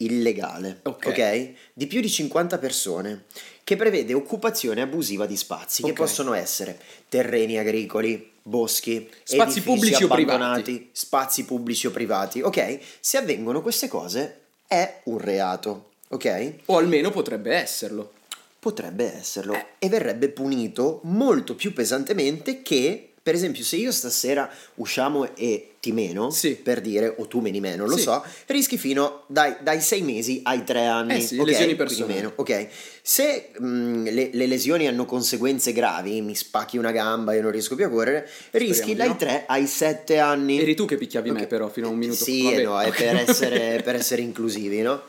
illegale, 0.00 0.80
Ok. 0.84 1.06
ok? 1.08 1.52
Di 1.72 1.86
più 1.86 2.00
di 2.00 2.08
50 2.10 2.58
persone 2.58 3.24
che 3.64 3.76
prevede 3.76 4.14
occupazione 4.14 4.80
abusiva 4.82 5.26
di 5.26 5.36
spazi 5.36 5.82
che 5.82 5.90
Ok. 5.90 5.96
possono 5.96 6.34
essere 6.34 6.78
terreni 7.08 7.58
agricoli, 7.58 8.30
boschi, 8.42 9.08
Spazi 9.22 9.62
pubblici 9.62 10.02
o 10.04 10.08
privati. 10.08 10.88
spazi 10.92 11.44
pubblici 11.44 11.86
o 11.86 11.90
privati, 11.90 12.40
ok? 12.40 12.78
Se 13.00 13.16
avvengono 13.18 13.62
queste 13.62 13.88
cose 13.88 14.40
è 14.66 15.00
un 15.04 15.18
reato, 15.18 15.90
ok? 16.08 16.54
O 16.66 16.78
almeno 16.78 17.10
potrebbe 17.10 17.54
esserlo. 17.54 18.12
Potrebbe 18.58 19.14
esserlo 19.18 19.54
Eh. 19.54 19.66
e 19.78 19.88
verrebbe 19.88 20.28
punito 20.28 21.00
molto 21.04 21.54
più 21.54 21.72
pesantemente 21.72 22.60
che, 22.62 23.12
per 23.22 23.34
esempio, 23.34 23.64
se 23.64 23.76
io 23.76 23.92
stasera 23.92 24.50
usciamo 24.76 25.34
e 25.36 25.69
ti 25.80 25.92
meno, 25.92 26.30
Sì. 26.30 26.56
per 26.56 26.82
dire, 26.82 27.14
o 27.16 27.26
tu 27.26 27.40
meni 27.40 27.58
meno, 27.58 27.86
lo 27.86 27.96
Sì. 27.96 28.02
so, 28.02 28.22
rischi 28.48 28.76
fino 28.76 29.24
dai, 29.28 29.56
dai 29.62 29.80
sei 29.80 30.02
mesi 30.02 30.40
ai 30.44 30.62
tre 30.62 30.84
anni. 30.84 31.14
Eh 31.16 31.20
sì, 31.20 31.38
ok? 31.38 31.46
lesioni 31.46 31.74
personali. 31.74 32.12
meno, 32.14 32.32
ok. 32.36 32.66
Se 33.02 33.50
mm, 33.58 34.04
le, 34.08 34.28
le 34.30 34.46
lesioni 34.46 34.86
hanno 34.86 35.06
conseguenze 35.06 35.72
gravi, 35.72 36.20
mi 36.20 36.34
spacchi 36.34 36.76
una 36.76 36.90
gamba 36.92 37.32
e 37.32 37.40
non 37.40 37.50
riesco 37.50 37.76
più 37.76 37.86
a 37.86 37.88
correre, 37.88 38.28
rischi 38.50 38.88
di 38.90 38.94
dai 38.96 39.08
no. 39.08 39.16
tre 39.16 39.44
ai 39.46 39.66
sette 39.66 40.18
anni. 40.18 40.60
Eri 40.60 40.74
tu 40.74 40.84
che 40.84 40.96
picchiavi 40.98 41.30
me 41.30 41.40
Ok. 41.40 41.46
però 41.46 41.68
fino 41.68 41.86
a 41.86 41.90
un 41.90 41.96
minuto 41.98 42.22
Sì, 42.24 42.42
Vabbè, 42.42 42.62
no, 42.62 42.78
è 42.78 42.88
ok. 42.88 42.96
per 43.02 43.16
essere, 43.16 43.80
per 43.82 43.94
essere 43.94 44.20
inclusivi, 44.20 44.82
no? 44.82 45.02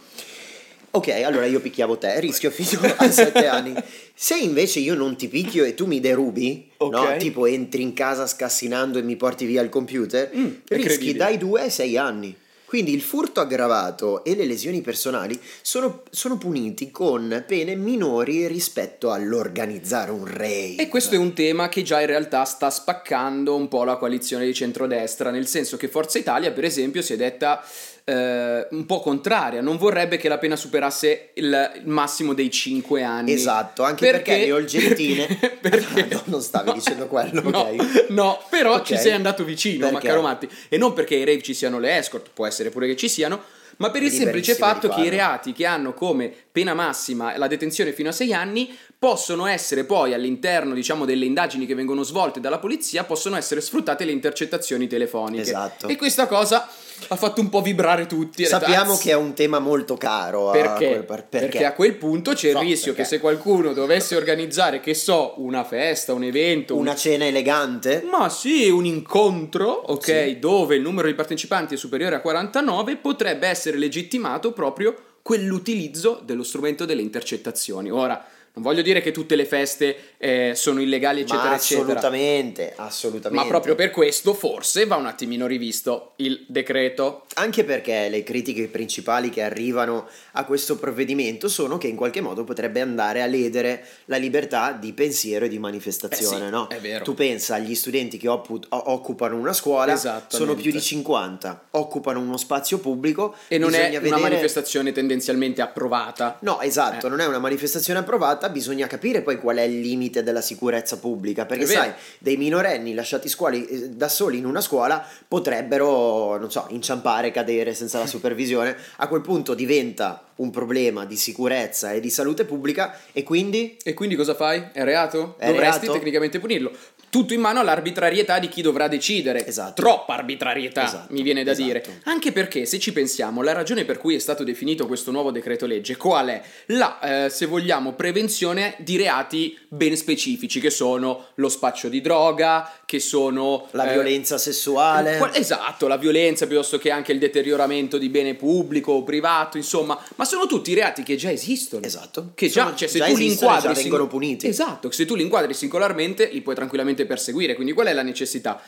Ok, 0.94 1.08
allora 1.24 1.46
io 1.46 1.62
picchiavo 1.62 1.98
te, 1.98 2.20
rischio 2.20 2.52
fino 2.52 2.82
a 2.98 3.10
sette 3.10 3.48
anni. 3.48 3.74
Se 4.14 4.36
invece 4.38 4.80
io 4.80 4.94
non 4.94 5.16
ti 5.16 5.28
picchio 5.30 5.64
e 5.64 5.74
tu 5.74 5.86
mi 5.86 6.00
derubi, 6.00 6.70
Ok. 6.78 6.94
no? 6.94 7.18
Tipo 7.18 7.46
entri 7.46 7.82
in 7.82 7.94
casa 7.94 8.28
scassinando 8.28 9.00
e 9.00 9.02
mi 9.02 9.16
porti 9.16 9.46
via 9.46 9.62
il 9.62 9.70
computer, 9.70 10.30
Mm, 10.36 10.48
rischi 10.68 11.14
dai 11.16 11.38
due 11.38 11.62
ai 11.62 11.70
sei 11.70 11.98
anni. 11.98 12.36
Quindi 12.66 12.94
il 12.94 13.02
furto 13.02 13.42
aggravato 13.42 14.24
e 14.24 14.34
le 14.34 14.46
lesioni 14.46 14.80
personali 14.80 15.38
sono, 15.62 16.04
sono 16.10 16.38
puniti 16.38 16.90
con 16.90 17.44
pene 17.46 17.76
minori 17.76 18.48
rispetto 18.48 19.12
all'organizzare 19.12 20.10
un 20.12 20.26
rave. 20.26 20.76
E 20.78 20.88
questo 20.88 21.16
è 21.16 21.18
un 21.18 21.34
tema 21.34 21.68
che 21.68 21.82
già 21.82 22.00
in 22.00 22.08
realtà 22.08 22.46
sta 22.46 22.70
spaccando 22.70 23.58
un 23.58 23.68
po' 23.68 23.84
la 23.84 23.98
coalizione 23.98 24.46
di 24.46 24.54
centrodestra, 24.54 25.32
nel 25.32 25.48
senso 25.48 25.76
che 25.76 25.90
Forza 25.90 26.18
Italia, 26.18 26.54
per 26.54 26.64
esempio, 26.64 27.02
si 27.02 27.12
è 27.12 27.18
detta 27.18 27.62
eh, 28.12 28.68
un 28.72 28.86
po' 28.86 29.00
contraria, 29.00 29.62
non 29.62 29.78
vorrebbe 29.78 30.18
che 30.18 30.28
la 30.28 30.38
pena 30.38 30.56
superasse 30.56 31.30
il, 31.36 31.72
il 31.76 31.88
massimo 31.88 32.34
dei 32.34 32.52
5 32.52 33.04
anni. 33.04 33.32
Esatto, 33.32 33.84
anche 33.84 34.10
perché, 34.10 34.38
le 34.40 34.52
olgettine... 34.52 35.26
Perché? 35.62 35.88
perché- 35.94 36.16
No, 36.16 36.22
non 36.26 36.42
stavi 36.42 36.74
dicendo 36.74 37.08
quello, 37.08 37.42
No, 37.50 37.60
ok? 37.60 38.06
no, 38.10 38.42
però 38.50 38.76
Ok. 38.78 38.84
ci 38.84 38.98
sei 38.98 39.12
andato 39.12 39.44
vicino, 39.44 39.90
Perché? 39.90 40.08
Maccaro 40.08 40.22
Matti. 40.22 40.50
E 40.70 40.78
non 40.78 40.94
perché 40.94 41.16
ai 41.16 41.24
rave 41.26 41.42
ci 41.42 41.54
siano 41.54 41.80
le 41.80 41.98
escort, 41.98 42.30
può 42.34 42.46
essere 42.48 42.70
pure 42.70 42.88
che 42.88 42.96
ci 42.96 43.08
siano, 43.08 43.42
ma 43.78 43.90
per 43.92 44.04
il 44.04 44.12
semplice 44.12 44.56
fatto 44.56 44.90
che 44.90 45.02
i 45.02 45.10
reati 45.10 45.54
che 45.54 45.66
hanno 45.66 45.94
come 45.94 46.32
pena 46.52 46.74
massima 46.74 47.36
la 47.38 47.48
detenzione 47.48 47.94
fino 47.94 48.10
a 48.10 48.12
6 48.12 48.34
anni 48.34 48.76
possono 49.00 49.48
essere 49.48 49.84
poi 49.86 50.14
all'interno, 50.14 50.74
diciamo, 50.76 51.06
delle 51.06 51.26
indagini 51.26 51.66
che 51.66 51.74
vengono 51.74 52.04
svolte 52.04 52.40
dalla 52.40 52.60
polizia, 52.60 53.04
possono 53.04 53.36
essere 53.38 53.62
sfruttate 53.62 54.04
le 54.06 54.12
intercettazioni 54.12 54.86
telefoniche. 54.88 55.42
Esatto. 55.42 55.88
E 55.88 55.96
questa 55.96 56.28
cosa 56.28 56.68
ha 57.10 57.16
fatto 57.16 57.42
un 57.42 57.50
po' 57.50 57.62
vibrare 57.62 58.06
tutti. 58.06 58.44
detto, 58.44 58.58
Sappiamo 58.58 58.94
"Ah, 58.94 58.98
che 58.98 59.12
è 59.12 59.16
un 59.16 59.34
tema 59.34 59.60
molto 59.60 59.96
caro. 59.98 60.50
a 60.50 60.52
perché? 60.54 60.88
quel 60.88 61.04
par- 61.06 61.28
perché? 61.28 61.66
a 61.66 61.74
quel 61.74 61.96
punto 61.96 62.34
c'è 62.34 62.48
il 62.50 62.54
So, 62.56 62.60
rischio 62.62 62.94
perché. 62.94 63.02
che 63.10 63.16
se 63.16 63.20
qualcuno 63.22 63.74
dovesse 63.74 64.16
organizzare, 64.16 64.80
che 64.80 64.94
so, 64.94 65.34
una 65.38 65.64
festa, 65.64 66.14
un 66.14 66.24
evento, 66.24 66.76
un 66.76 66.82
Una 66.82 66.96
cena 66.96 67.26
elegante? 67.26 68.04
ma 68.10 68.30
sì, 68.30 68.70
un 68.70 68.86
incontro, 68.86 69.70
ok, 69.70 70.04
Sì. 70.04 70.40
dove 70.40 70.76
il 70.76 70.82
numero 70.82 71.08
di 71.08 71.14
partecipanti 71.14 71.74
è 71.76 71.78
superiore 71.78 72.16
a 72.16 72.22
49, 72.22 72.96
potrebbe 72.98 73.48
essere 73.48 73.78
legittimato 73.78 74.52
proprio 74.54 74.96
quell'utilizzo 75.22 76.20
dello 76.24 76.44
strumento 76.44 76.86
delle 76.86 77.02
intercettazioni. 77.02 77.90
Ora, 77.92 78.24
Non 78.54 78.64
voglio 78.66 78.82
dire 78.82 79.02
che 79.02 79.12
tutte 79.12 79.38
le 79.38 79.46
feste 79.46 80.16
eh, 80.18 80.52
sono 80.56 80.82
illegali, 80.82 81.22
eccetera, 81.22 81.50
Ma 81.52 81.56
eccetera. 81.56 81.86
assolutamente, 81.88 82.74
assolutamente. 82.76 83.44
Ma 83.46 83.50
proprio 83.50 83.76
per 83.76 83.92
questo 83.92 84.34
forse 84.34 84.86
va 84.86 84.98
un 84.98 85.06
attimino 85.06 85.48
rivisto 85.48 86.14
il 86.18 86.44
decreto. 86.50 87.26
Anche 87.36 87.64
perché 87.64 88.10
le 88.10 88.24
critiche 88.24 88.68
principali 88.68 89.30
che 89.30 89.42
arrivano 89.42 90.06
a 90.34 90.44
questo 90.44 90.78
provvedimento 90.78 91.48
sono 91.48 91.78
che 91.78 91.88
in 91.88 91.96
qualche 91.96 92.20
modo 92.20 92.44
potrebbe 92.44 92.82
andare 92.82 93.22
a 93.22 93.26
ledere 93.26 93.86
la 94.06 94.18
libertà 94.18 94.74
di 94.74 94.92
pensiero 94.92 95.46
e 95.46 95.48
di 95.48 95.58
manifestazione, 95.58 96.44
Eh 96.44 96.48
sì, 96.48 96.52
no? 96.52 96.68
è 96.68 96.80
vero. 96.80 97.06
Tu 97.06 97.14
pensa 97.14 97.56
agli 97.56 97.74
studenti 97.74 98.18
che 98.18 98.28
oppu- 98.28 98.66
occupano 98.70 99.38
una 99.38 99.54
scuola, 99.54 99.96
sono 100.28 100.56
più 100.56 100.72
di 100.74 100.82
50, 100.82 101.68
occupano 101.72 102.20
uno 102.20 102.36
spazio 102.36 102.80
pubblico 102.80 103.34
E 103.48 103.58
non 103.58 103.74
è 103.74 103.88
una 103.92 104.00
vedere- 104.00 104.20
manifestazione 104.22 104.92
tendenzialmente 104.92 105.62
approvata. 105.62 106.38
No, 106.42 106.60
esatto, 106.60 107.06
Eh. 107.08 107.10
non 107.10 107.22
è 107.22 107.26
una 107.26 107.40
manifestazione 107.40 108.00
approvata, 108.00 108.41
bisogna 108.50 108.88
capire 108.88 109.22
poi 109.22 109.38
qual 109.40 109.58
è 109.58 109.64
il 109.64 109.80
limite 109.80 110.24
della 110.24 110.42
sicurezza 110.42 110.98
pubblica, 110.98 111.46
perché 111.46 111.66
sai, 111.66 111.92
dei 112.20 112.38
minorenni 112.38 112.94
lasciati 112.94 113.30
scuoli- 113.30 113.66
eh, 113.66 113.90
da 113.90 114.08
soli 114.10 114.38
in 114.38 114.46
una 114.46 114.62
scuola 114.62 115.06
potrebbero, 115.28 116.38
non 116.38 116.52
so, 116.52 116.66
inciampare, 116.70 117.32
cadere 117.32 117.74
senza 117.74 118.00
la 118.00 118.08
supervisione, 118.08 118.76
a 118.98 119.08
quel 119.08 119.22
punto 119.22 119.54
diventa 119.54 120.26
un 120.38 120.50
problema 120.50 121.06
di 121.06 121.18
sicurezza 121.18 121.92
e 121.92 122.00
di 122.00 122.10
salute 122.10 122.46
pubblica 122.46 122.98
e 123.12 123.22
quindi 123.24 123.78
E 123.84 123.94
quindi 123.94 124.16
cosa 124.16 124.34
fai? 124.34 124.70
È 124.72 124.84
reato? 124.84 125.36
È 125.38 125.48
Dovresti 125.48 125.82
reato? 125.82 125.94
tecnicamente 125.94 126.40
punirlo. 126.40 126.72
Tutto 127.12 127.34
in 127.34 127.42
mano 127.42 127.60
all'arbitrarietà 127.60 128.40
di 128.40 128.48
chi 128.48 128.62
dovrà 128.62 128.88
decidere. 128.88 129.46
Esatto. 129.46 129.82
Troppa 129.82 130.14
arbitrarietà, 130.14 130.86
Esatto, 130.86 131.14
mi 131.14 131.24
viene 131.24 131.44
da 131.44 131.52
esatto. 131.52 131.68
dire. 131.68 131.84
Anche 132.06 132.32
perché, 132.32 132.66
se 132.66 132.80
ci 132.80 132.94
pensiamo, 132.94 133.42
la 133.42 133.52
ragione 133.52 133.84
per 133.84 133.98
cui 133.98 134.16
è 134.16 134.20
stato 134.20 134.46
definito 134.46 134.88
questo 134.88 135.12
nuovo 135.12 135.30
decreto 135.30 135.66
legge, 135.66 135.98
qual 135.98 136.30
è? 136.30 136.42
La, 136.68 137.26
eh, 137.26 137.30
se 137.30 137.48
vogliamo, 137.48 137.96
prevenzione 137.96 138.76
di 138.80 138.96
reati 138.96 139.60
ben 139.68 139.98
specifici, 139.98 140.62
che 140.62 140.70
sono 140.70 141.26
lo 141.36 141.50
spaccio 141.50 141.90
di 141.90 142.00
droga, 142.00 142.72
che 142.86 143.02
sono... 143.02 143.68
la 143.72 143.90
eh, 143.90 143.92
violenza 143.94 144.38
sessuale... 144.38 145.18
Qual- 145.18 145.32
esatto, 145.34 145.88
la 145.88 145.98
violenza 145.98 146.48
piuttosto 146.48 146.78
che 146.78 146.92
anche 146.92 147.12
il 147.12 147.20
deterioramento 147.20 147.98
di 147.98 148.08
bene 148.08 148.36
pubblico 148.36 148.94
o 148.94 149.04
privato, 149.04 149.58
insomma, 149.58 150.02
ma 150.16 150.24
sono 150.24 150.46
tutti 150.48 150.74
reati 150.74 151.04
che 151.04 151.18
già 151.18 151.30
esistono. 151.30 151.84
Esatto. 151.84 152.32
Che 152.36 152.48
già, 152.48 152.64
Sono- 152.64 152.76
cioè, 152.78 152.88
se 152.88 153.00
già 153.00 153.08
tu 153.08 153.18
li 153.18 153.26
inquadri 153.28 153.74
già 153.74 153.82
vengono 153.82 154.08
puniti. 154.08 154.48
Esatto, 154.48 154.90
se 154.92 155.06
tu 155.06 155.16
li 155.16 155.24
inquadri 155.24 155.54
singolarmente 155.54 156.30
li 156.32 156.40
puoi 156.40 156.56
tranquillamente 156.56 157.01
perseguire, 157.06 157.56
quindi 157.56 157.74
qual 157.74 157.88
è 157.88 157.94
la 157.94 158.04
necessità? 158.04 158.62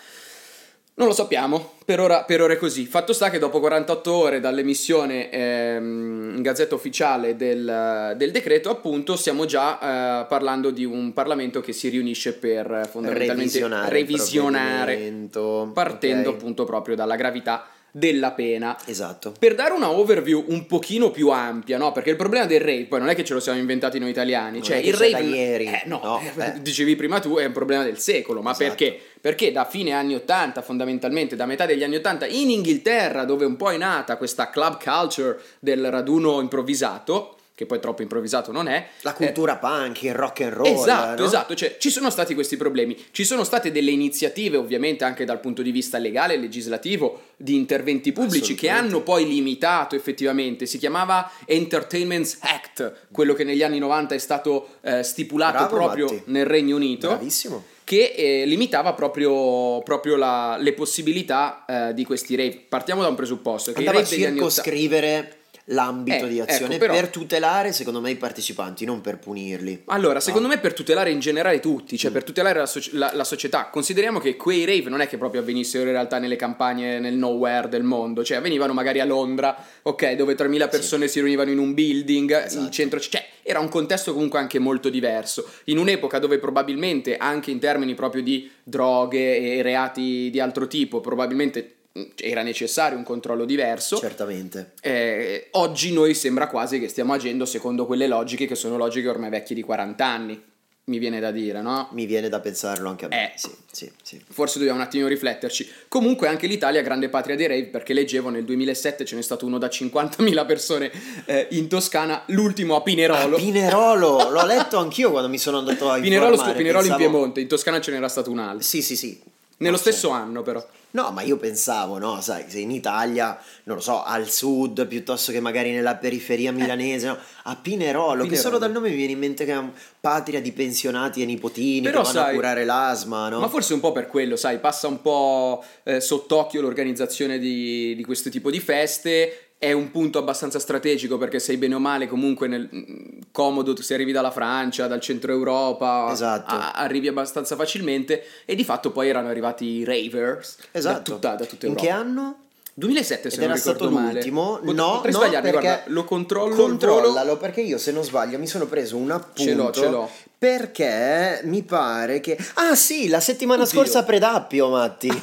Non 0.95 1.07
lo 1.07 1.13
sappiamo, 1.13 1.73
per 1.85 1.99
ora, 1.99 2.23
per 2.23 2.39
ora 2.41 2.53
è 2.53 2.57
così. 2.57 2.85
Fatto 2.85 3.13
sta 3.13 3.31
che 3.31 3.39
dopo 3.39 3.59
48 3.59 4.13
ore 4.13 4.39
dall'emissione 4.39 5.31
ehm, 5.31 6.33
in 6.35 6.41
gazzetta 6.43 6.75
ufficiale 6.75 7.35
del, 7.35 8.13
del 8.15 8.29
decreto, 8.29 8.69
appunto, 8.69 9.15
stiamo 9.15 9.45
già 9.45 10.21
eh, 10.21 10.25
parlando 10.27 10.69
di 10.69 10.85
un 10.85 11.11
Parlamento 11.11 11.61
che 11.61 11.73
si 11.73 11.89
riunisce 11.89 12.33
per 12.33 12.71
eh, 12.71 12.87
fondamentalmente 12.87 13.59
revisionare, 13.59 13.89
revisionare, 13.89 15.29
partendo 15.73 16.29
ok. 16.29 16.35
appunto 16.35 16.63
proprio 16.63 16.95
dalla 16.95 17.15
gravità 17.15 17.72
della 17.95 18.31
pena. 18.31 18.75
Esatto. 18.85 19.33
Per 19.37 19.53
dare 19.53 19.71
una 19.73 19.91
overview 19.91 20.45
un 20.47 20.65
pochino 20.65 21.11
più 21.11 21.29
ampia, 21.29 21.77
no? 21.77 21.91
Perché 21.91 22.09
il 22.09 22.15
problema 22.15 22.45
del 22.47 22.59
rave 22.59 22.85
poi 22.85 22.99
non 22.99 23.09
è 23.09 23.15
che 23.15 23.23
ce 23.23 23.35
lo 23.35 23.39
siamo 23.39 23.59
inventati 23.59 23.99
noi 23.99 24.09
italiani, 24.09 24.57
Non 24.57 24.63
cioè 24.63 24.77
il 24.77 24.97
da 24.97 25.19
ieri. 25.19 25.65
Eh, 25.65 25.83
no, 25.85 26.01
No, 26.03 26.19
eh, 26.19 26.43
eh. 26.43 26.61
dicevi 26.61 26.95
prima 26.95 27.19
tu 27.19 27.35
è 27.37 27.45
un 27.45 27.51
problema 27.51 27.83
del 27.83 27.99
secolo, 27.99 28.41
ma 28.41 28.51
Esatto. 28.51 28.67
perché? 28.67 28.99
Perché 29.21 29.51
da 29.51 29.65
fine 29.65 29.91
anni 29.91 30.15
80, 30.15 30.63
fondamentalmente 30.63 31.35
da 31.35 31.45
metà 31.45 31.67
degli 31.67 31.83
anni 31.83 31.97
80 31.97 32.25
in 32.25 32.49
Inghilterra, 32.49 33.25
dove 33.25 33.45
un 33.45 33.55
po' 33.55 33.71
è 33.71 33.77
nata 33.77 34.17
questa 34.17 34.49
club 34.49 34.81
culture 34.83 35.39
del 35.59 35.89
raduno 35.91 36.41
improvvisato, 36.41 37.37
che 37.63 37.65
poi 37.65 37.79
troppo 37.79 38.01
improvvisato 38.01 38.51
non 38.51 38.67
è, 38.67 38.87
La 39.01 39.13
cultura 39.13 39.55
punk, 39.57 40.03
il 40.03 40.13
rock 40.13 40.41
and 40.41 40.53
roll. 40.53 40.67
Esatto, 40.67 41.21
no? 41.21 41.27
esatto, 41.27 41.55
cioè 41.55 41.77
ci 41.79 41.89
sono 41.89 42.09
stati 42.09 42.33
questi 42.33 42.57
problemi, 42.57 42.97
ci 43.11 43.23
sono 43.23 43.43
state 43.43 43.71
delle 43.71 43.91
iniziative 43.91 44.57
ovviamente 44.57 45.03
anche 45.03 45.25
dal 45.25 45.39
punto 45.39 45.61
di 45.61 45.71
vista 45.71 45.97
legale 45.97 46.35
e 46.35 46.37
legislativo 46.37 47.21
di 47.37 47.55
interventi 47.55 48.11
pubblici 48.11 48.55
che 48.55 48.69
hanno 48.69 49.01
poi 49.01 49.25
limitato 49.27 49.95
effettivamente, 49.95 50.65
si 50.65 50.77
chiamava 50.77 51.29
Entertainment 51.45 52.37
Act, 52.41 52.93
quello 53.11 53.33
che 53.33 53.43
negli 53.43 53.63
anni 53.63 53.79
90 53.79 54.15
è 54.15 54.17
stato 54.17 54.67
eh, 54.81 55.03
stipulato 55.03 55.57
Bravo, 55.57 55.75
proprio 55.75 56.05
Matti. 56.05 56.21
nel 56.25 56.45
Regno 56.45 56.75
Unito 56.75 57.07
Bravissimo. 57.07 57.63
che 57.83 58.13
eh, 58.15 58.45
limitava 58.45 58.93
proprio, 58.93 59.81
proprio 59.83 60.15
la- 60.15 60.57
le 60.59 60.73
possibilità 60.73 61.65
eh, 61.67 61.93
di 61.93 62.03
questi 62.05 62.35
rave. 62.35 62.63
Partiamo 62.67 63.01
da 63.01 63.07
un 63.07 63.15
presupposto, 63.15 63.71
che 63.71 63.79
Andava 63.79 63.97
a 63.99 64.01
rave 64.01 64.15
degli 64.15 64.25
anni 64.25 64.39
80 64.39 64.51
circoscrivere 64.53 65.37
l'ambito 65.67 66.25
Eh, 66.25 66.29
di 66.29 66.39
azione 66.41 66.75
ecco, 66.75 66.85
però- 66.85 66.93
per 66.99 67.07
tutelare, 67.09 67.71
secondo 67.71 68.01
me, 68.01 68.11
i 68.11 68.15
partecipanti, 68.15 68.83
non 68.85 68.99
per 69.01 69.17
punirli. 69.17 69.83
Allora, 69.85 70.19
secondo 70.19 70.47
me 70.47 70.57
per 70.59 70.73
tutelare 70.73 71.09
in 71.11 71.19
generale 71.19 71.59
tutti, 71.59 71.95
Mm. 71.95 71.97
cioè 71.97 72.11
per 72.11 72.23
tutelare 72.23 72.59
la, 72.59 72.65
soci- 72.65 72.91
la- 72.97 73.11
la 73.13 73.23
società, 73.23 73.67
consideriamo 73.71 74.19
che 74.19 74.35
quei 74.35 74.65
rave 74.65 74.89
non 74.89 74.99
è 75.01 75.07
che 75.07 75.17
proprio 75.17 75.41
avvenissero 75.41 75.85
in 75.85 75.91
realtà 75.91 76.19
nelle 76.19 76.35
campagne, 76.35 76.99
nel 76.99 77.13
nowhere 77.15 77.69
del 77.69 77.83
mondo, 77.83 78.23
cioè 78.23 78.37
avvenivano 78.37 78.73
magari 78.73 78.99
a 78.99 79.05
Londra, 79.05 79.55
ok, 79.83 80.13
dove 80.13 80.35
3.000 80.35 80.67
persone 80.67 81.07
si 81.07 81.19
riunivano 81.19 81.49
in 81.51 81.59
un 81.59 81.73
building, 81.73 82.43
Esatto. 82.45 82.65
in 82.65 82.71
centro, 82.71 82.99
cioè 82.99 83.25
era 83.41 83.59
un 83.59 83.69
contesto 83.69 84.13
comunque 84.13 84.39
anche 84.39 84.59
molto 84.59 84.89
diverso, 84.89 85.49
in 85.65 85.77
un'epoca 85.77 86.19
dove 86.19 86.39
probabilmente 86.39 87.17
anche 87.17 87.51
in 87.51 87.59
termini 87.59 87.93
proprio 87.93 88.21
di 88.21 88.49
droghe 88.63 89.37
e 89.57 89.61
reati 89.61 90.29
di 90.29 90.39
altro 90.39 90.67
tipo, 90.67 90.99
probabilmente 91.01 91.75
era 92.17 92.41
necessario 92.41 92.97
un 92.97 93.03
controllo 93.03 93.45
diverso. 93.45 93.97
Certamente. 93.97 94.73
Eh, 94.81 95.47
oggi 95.51 95.93
noi 95.93 96.15
sembra 96.15 96.47
quasi 96.47 96.79
che 96.79 96.87
stiamo 96.87 97.13
agendo 97.13 97.45
secondo 97.45 97.85
quelle 97.85 98.07
logiche 98.07 98.47
che 98.47 98.55
sono 98.55 98.77
logiche 98.77 99.07
ormai 99.07 99.29
vecchie 99.29 99.55
di 99.55 99.61
40 99.61 100.05
anni, 100.05 100.43
mi 100.85 100.97
viene 100.97 101.19
da 101.19 101.31
dire, 101.31 101.61
no? 101.61 101.87
Mi 101.91 102.05
viene 102.05 102.29
da 102.29 102.39
pensarlo 102.39 102.89
anche 102.89 103.05
a 103.05 103.07
me. 103.09 103.25
Eh. 103.27 103.37
Sì, 103.37 103.51
sì, 103.71 103.91
sì. 104.01 104.21
Forse 104.27 104.57
dobbiamo 104.57 104.79
un 104.79 104.85
attimo 104.85 105.07
rifletterci. 105.07 105.69
Comunque 105.87 106.27
anche 106.27 106.47
l'Italia 106.47 106.81
è 106.81 106.83
grande 106.83 107.09
patria 107.09 107.35
dei 107.35 107.47
rave 107.47 107.67
perché 107.67 107.93
leggevo 107.93 108.29
nel 108.29 108.43
2007 108.43 109.05
ce 109.05 109.15
n'è 109.15 109.21
stato 109.21 109.45
uno 109.45 109.59
da 109.59 109.67
50.000 109.67 110.45
persone 110.47 110.91
eh, 111.25 111.47
in 111.51 111.69
Toscana, 111.69 112.23
l'ultimo 112.27 112.75
a 112.75 112.81
Pinerolo. 112.81 113.35
Ah, 113.35 113.39
Pinerolo, 113.39 114.29
l'ho 114.31 114.45
letto 114.45 114.77
anch'io 114.77 115.11
quando 115.11 115.29
mi 115.29 115.37
sono 115.37 115.59
andato 115.59 115.89
a 115.89 115.99
Pinerolo 115.99 116.35
su 116.35 116.39
informare, 116.39 116.57
Pinerolo 116.57 116.83
in 116.83 116.89
pensavo- 116.89 117.09
Piemonte, 117.11 117.39
in 117.39 117.47
Toscana 117.47 117.79
ce 117.79 117.91
n'era 117.91 118.09
stato 118.09 118.31
un 118.31 118.39
altro. 118.39 118.63
Sì, 118.63 118.81
sì, 118.81 118.95
sì. 118.97 119.21
Nello 119.63 119.75
No, 119.75 119.81
stesso 119.81 120.09
anno 120.09 120.41
però. 120.41 120.65
No, 120.91 121.09
ma 121.09 121.23
io 121.23 121.37
pensavo, 121.37 121.97
no, 121.97 122.21
sai, 122.21 122.43
se 122.47 122.59
in 122.59 122.69
Italia, 122.69 123.35
non 123.63 123.77
lo 123.77 123.81
so, 123.81 124.03
al 124.03 124.29
sud 124.29 124.85
piuttosto 124.85 125.31
che 125.31 125.39
magari 125.39 125.71
nella 125.71 125.95
periferia 125.95 126.51
milanese, 126.51 127.07
no, 127.07 127.17
a 127.45 127.55
Pinerolo, 127.55 128.21
che 128.21 128.29
Pinerolo. 128.29 128.35
solo 128.41 128.57
dal 128.59 128.71
nome 128.71 128.89
mi 128.89 128.95
viene 128.95 129.13
in 129.13 129.17
mente 129.17 129.43
che 129.43 129.53
è 129.53 129.63
patria 129.99 130.39
di 130.39 130.51
pensionati 130.51 131.23
e 131.23 131.25
nipotini 131.25 131.81
Però 131.81 132.01
che 132.01 132.07
vanno 132.09 132.19
a 132.19 132.23
sai- 132.25 132.35
curare 132.35 132.63
l'asma, 132.63 133.29
no? 133.29 133.39
Ma 133.39 133.47
forse 133.49 133.73
un 133.73 133.79
po' 133.79 133.91
per 133.91 134.05
quello, 134.05 134.35
sai, 134.35 134.59
passa 134.59 134.87
un 134.87 135.01
po' 135.01 135.63
eh, 135.83 135.99
sott'occhio 135.99 136.61
l'organizzazione 136.61 137.39
di, 137.39 137.95
di 137.95 138.03
questo 138.03 138.29
tipo 138.29 138.51
di 138.51 138.59
feste. 138.59 139.52
È 139.63 139.71
un 139.71 139.91
punto 139.91 140.19
abbastanza 140.19 140.59
strategico 140.59 141.17
perché 141.17 141.39
sei 141.39 141.55
bene 141.55 141.75
o 141.75 141.79
male 141.79 142.05
comunque 142.07 142.49
nel, 142.49 142.67
mm, 142.73 143.19
comodo, 143.31 143.81
se 143.81 143.93
arrivi 143.93 144.11
dalla 144.11 144.29
Francia, 144.29 144.87
dal 144.87 144.99
centro 144.99 145.31
Europa, 145.31 146.09
Esatto. 146.11 146.53
a- 146.53 146.71
arrivi 146.73 147.07
abbastanza 147.07 147.55
facilmente 147.55 148.23
e 148.43 148.55
di 148.55 148.65
fatto 148.65 148.91
poi 148.91 149.07
erano 149.07 149.29
arrivati 149.29 149.63
i 149.65 149.83
ravers 149.85 150.57
Esatto. 150.71 150.95
da 150.97 151.01
tutta, 151.15 151.35
da 151.35 151.45
tutta 151.45 151.65
In 151.67 151.71
Europa. 151.71 151.87
che 151.87 151.93
anno? 151.93 152.37
2007 152.75 153.29
se 153.29 153.35
Ed 153.41 153.47
non 153.47 153.55
ricordo 153.55 153.77
stato 153.79 153.91
male. 153.93 154.13
l'ultimo? 154.13 154.59
Pot- 154.61 154.73
no, 154.75 154.91
potrei 154.95 155.11
no, 155.13 155.19
sbagliarmi, 155.19 155.51
guarda, 155.51 155.83
lo 155.85 156.03
controllo. 156.03 156.55
Controllalo 156.55 157.37
perché 157.37 157.61
io 157.61 157.77
se 157.77 157.91
non 157.93 158.03
sbaglio 158.03 158.37
mi 158.39 158.47
sono 158.47 158.65
preso 158.65 158.97
un 158.97 159.11
appunto 159.11 159.41
Ce 159.43 159.53
l'ho, 159.53 159.71
ce 159.71 159.89
l'ho. 159.89 160.09
Perché 160.47 161.39
mi 161.45 161.63
pare 161.63 162.19
che 162.19 162.37
Ah 162.55 162.75
sì, 162.75 163.07
la 163.07 163.21
settimana 163.21 163.63
Oddio. 163.63 163.73
scorsa 163.79 163.99
a 163.99 164.03
Predappio, 164.03 164.67
Matti. 164.67 165.07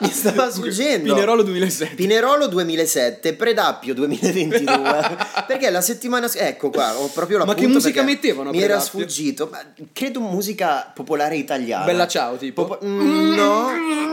mi 0.00 0.10
stava 0.10 0.50
sfuggendo. 0.50 1.14
Pinerolo 1.14 1.42
2007. 1.42 1.94
Pinerolo 1.94 2.46
2007, 2.48 3.32
Predappio 3.32 3.94
2022. 3.94 5.16
perché 5.48 5.70
la 5.70 5.80
settimana 5.80 6.30
ecco 6.30 6.68
qua, 6.68 6.94
ho 6.98 7.08
proprio 7.08 7.38
la 7.38 7.46
Ma 7.46 7.54
che 7.54 7.66
musica 7.66 8.02
mettevano 8.02 8.50
Mi 8.50 8.58
era 8.60 8.76
Predappio? 8.76 9.00
sfuggito, 9.00 9.48
ma 9.50 9.60
credo 9.94 10.20
musica 10.20 10.92
popolare 10.94 11.36
italiana. 11.36 11.84
Bella 11.86 12.06
ciao, 12.06 12.36
tipo. 12.36 12.66
Popo- 12.66 12.80
Mm, 12.84 13.34
no, 13.34 13.70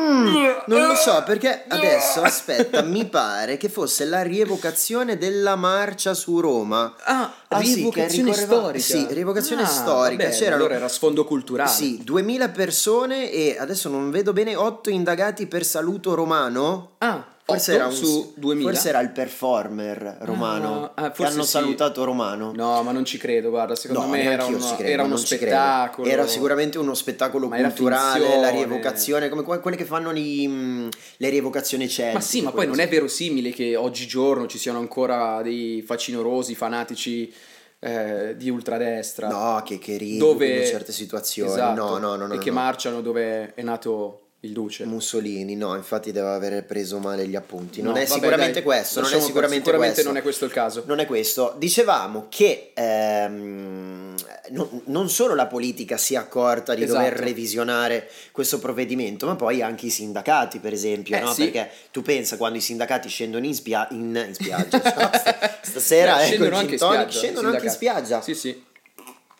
Mm, 0.09 0.35
non 0.67 0.87
lo 0.87 0.95
so 0.95 1.21
perché 1.25 1.65
adesso 1.67 2.21
aspetta, 2.21 2.81
mi 2.83 3.05
pare 3.05 3.57
che 3.57 3.67
fosse 3.69 4.05
la 4.05 4.21
rievocazione 4.21 5.17
della 5.17 5.55
marcia 5.55 6.13
su 6.13 6.39
Roma. 6.39 6.93
Ah, 7.03 7.31
Ah, 7.51 7.63
sì, 7.63 7.73
rievocazione 7.75 8.29
ricorreva- 8.29 8.55
storica. 8.59 8.83
sì, 8.83 9.07
rievocazione 9.09 9.61
Ah, 9.63 9.65
storica, 9.65 10.23
vabbè, 10.25 10.35
c'erano- 10.35 10.55
allora 10.57 10.75
era 10.75 10.87
sfondo 10.87 11.25
culturale. 11.25 11.69
Sì, 11.69 11.99
2000 12.03 12.49
persone 12.49 13.31
e 13.31 13.57
adesso 13.59 13.89
non 13.89 14.11
vedo 14.11 14.33
bene 14.33 14.55
8 14.55 14.91
indagati 14.91 15.47
per 15.47 15.65
saluto 15.65 16.13
romano. 16.13 16.91
Ah, 16.99 17.25
Forse 17.49 17.73
era 17.73 17.85
un, 17.87 17.91
su 17.93 18.33
2000. 18.35 18.71
Forse 18.71 18.89
era 18.89 18.99
il 19.01 19.11
performer 19.11 20.17
romano 20.21 20.91
Ah, 20.95 21.11
che 21.11 21.25
hanno 21.25 21.43
sì. 21.43 21.49
salutato 21.49 22.03
romano. 22.03 22.51
No, 22.55 22.81
ma 22.83 22.91
non 22.91 23.05
ci 23.05 23.17
credo, 23.17 23.49
guarda, 23.49 23.75
secondo 23.75 24.03
No, 24.03 24.09
me 24.09 24.23
era, 24.23 24.45
uno, 24.45 24.57
credo, 24.75 24.89
era 24.89 25.03
uno 25.03 25.17
spettacolo. 25.17 26.07
Era 26.07 26.27
sicuramente 26.27 26.77
uno 26.77 26.93
spettacolo 26.93 27.47
Ma 27.47 27.57
culturale, 27.57 28.39
la 28.39 28.49
rievocazione, 28.49 29.29
come 29.29 29.43
que- 29.43 29.59
quelle 29.59 29.77
che 29.77 29.85
fanno 29.85 30.11
i, 30.11 30.47
mm, 30.47 30.87
le 31.17 31.29
rievocazioni 31.29 31.87
celtiche. 31.87 32.17
Ma 32.17 32.23
sì, 32.23 32.41
ma 32.41 32.51
poi 32.51 32.67
non 32.67 32.79
è 32.79 32.87
verosimile 32.87 33.51
che 33.51 33.75
oggigiorno 33.75 34.47
ci 34.47 34.57
siano 34.57 34.79
ancora 34.79 35.41
dei 35.41 35.81
facinorosi 35.85 36.55
fanatici 36.55 37.31
eh, 37.79 38.35
di 38.37 38.49
ultradestra. 38.49 39.27
No, 39.29 39.61
che, 39.63 39.79
che 39.79 39.97
ridono 39.97 40.33
dove 40.33 40.65
certe 40.65 40.91
situazioni. 40.91 41.51
Esatto, 41.51 41.81
no, 41.81 41.97
no, 41.97 42.15
no, 42.15 42.27
no. 42.27 42.33
e 42.33 42.37
che 42.37 42.49
no. 42.49 42.55
marciano 42.55 43.01
dove 43.01 43.53
è 43.53 43.61
nato 43.61 44.28
il 44.41 44.53
duce. 44.53 44.85
Mussolini, 44.85 45.55
no, 45.55 45.75
infatti 45.75 46.11
deve 46.13 46.29
aver 46.29 46.63
preso 46.65 46.97
male 46.99 47.27
gli 47.27 47.35
appunti. 47.35 47.81
Non 47.81 47.91
No, 47.93 47.99
è 47.99 48.03
vabbè, 48.05 48.13
sicuramente 48.13 48.53
dai, 48.53 48.63
questo, 48.63 48.99
non 49.01 49.09
è 49.09 49.11
lasciamo 49.11 49.25
sicuramente, 49.27 49.63
sicuramente 49.65 49.93
questo. 49.95 50.09
non 50.09 50.17
è 50.17 50.21
questo 50.21 50.45
il 50.45 50.51
caso. 50.51 50.83
Non 50.87 50.99
è 50.99 51.05
questo. 51.05 51.55
Dicevamo 51.57 52.27
che 52.29 52.71
ehm, 52.73 54.15
non, 54.51 54.81
non 54.85 55.09
solo 55.09 55.35
la 55.35 55.45
politica 55.47 55.97
si 55.97 56.13
è 56.13 56.17
accorta 56.17 56.73
di 56.73 56.83
Esatto. 56.83 56.99
dover 56.99 57.17
revisionare 57.19 58.09
questo 58.31 58.59
provvedimento, 58.59 59.25
ma 59.25 59.35
poi 59.35 59.61
anche 59.61 59.87
i 59.87 59.89
sindacati, 59.89 60.59
per 60.59 60.71
esempio, 60.73 61.17
Eh, 61.17 61.19
no? 61.19 61.33
sì. 61.33 61.49
Perché 61.49 61.69
tu 61.91 62.01
pensa 62.01 62.37
quando 62.37 62.57
i 62.57 62.61
sindacati 62.61 63.09
scendono 63.09 63.45
in, 63.45 63.53
spia- 63.53 63.87
in, 63.91 64.23
in 64.27 64.33
spiaggia, 64.33 64.79
cioè, 64.81 65.09
st- 65.13 65.59
stasera 65.61 66.15
Beh, 66.15 66.19
ecco, 66.21 66.27
scendono 66.29 66.55
anche 66.57 66.71
in 66.73 66.77
spiaggia. 66.79 67.09
scendono 67.11 67.47
anche 67.49 67.65
in 67.65 67.71
spiaggia. 67.71 68.21
Sì, 68.21 68.33
sì. 68.33 68.63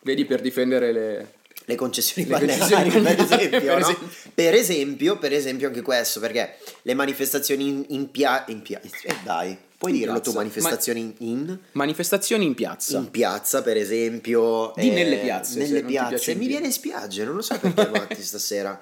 Vedi 0.02 0.24
per 0.26 0.40
difendere 0.42 0.92
le... 0.92 1.32
Le 1.70 1.76
concessioni 1.76 2.26
Le 2.28 2.32
balneari, 2.36 2.90
concessioni 2.90 2.90
per 3.00 3.20
esempio, 3.20 3.60
per 3.60 3.78
no? 3.78 3.88
esempio. 3.88 4.08
per 4.34 4.54
esempio, 4.54 5.18
per 5.18 5.32
esempio 5.32 5.66
anche 5.68 5.82
questo, 5.82 6.20
perché 6.20 6.56
le 6.82 6.94
manifestazioni 6.94 7.68
in, 7.68 7.84
in 7.88 8.10
pia- 8.10 8.44
in 8.48 8.62
pia- 8.62 8.80
eh, 8.80 9.14
dai, 9.24 9.56
puoi 9.78 9.92
In 9.92 9.98
dirlo 9.98 10.14
tu, 10.16 10.20
piazza. 10.20 10.36
manifestazioni 10.38 11.00
in, 11.00 11.14
in, 11.18 11.58
Manifestazioni 11.72 12.44
in 12.44 12.54
piazza. 12.54 12.98
in 12.98 13.10
piazza, 13.10 13.62
per 13.62 13.76
esempio, 13.78 14.72
Di 14.76 14.90
nelle 14.90 15.18
piazze, 15.18 15.58
nelle 15.58 15.82
piazze, 15.82 16.34
mi 16.34 16.46
viene 16.46 16.70
spiaggia, 16.70 17.24
non 17.24 17.36
lo 17.36 17.42
so 17.42 17.58
perché 17.58 17.88
Matti 17.92 18.22
stasera. 18.22 18.78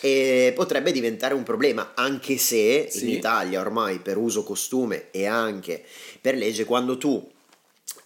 E 0.00 0.52
potrebbe 0.54 0.92
diventare 0.92 1.34
un 1.34 1.42
problema, 1.42 1.92
anche 1.94 2.36
se 2.38 2.88
Sì. 2.90 3.02
in 3.04 3.10
Italia 3.10 3.60
ormai 3.60 3.98
per 3.98 4.16
uso 4.16 4.42
costume 4.44 5.10
e 5.10 5.26
anche 5.26 5.82
per 6.20 6.34
legge 6.36 6.64
quando 6.64 6.96
tu 6.96 7.28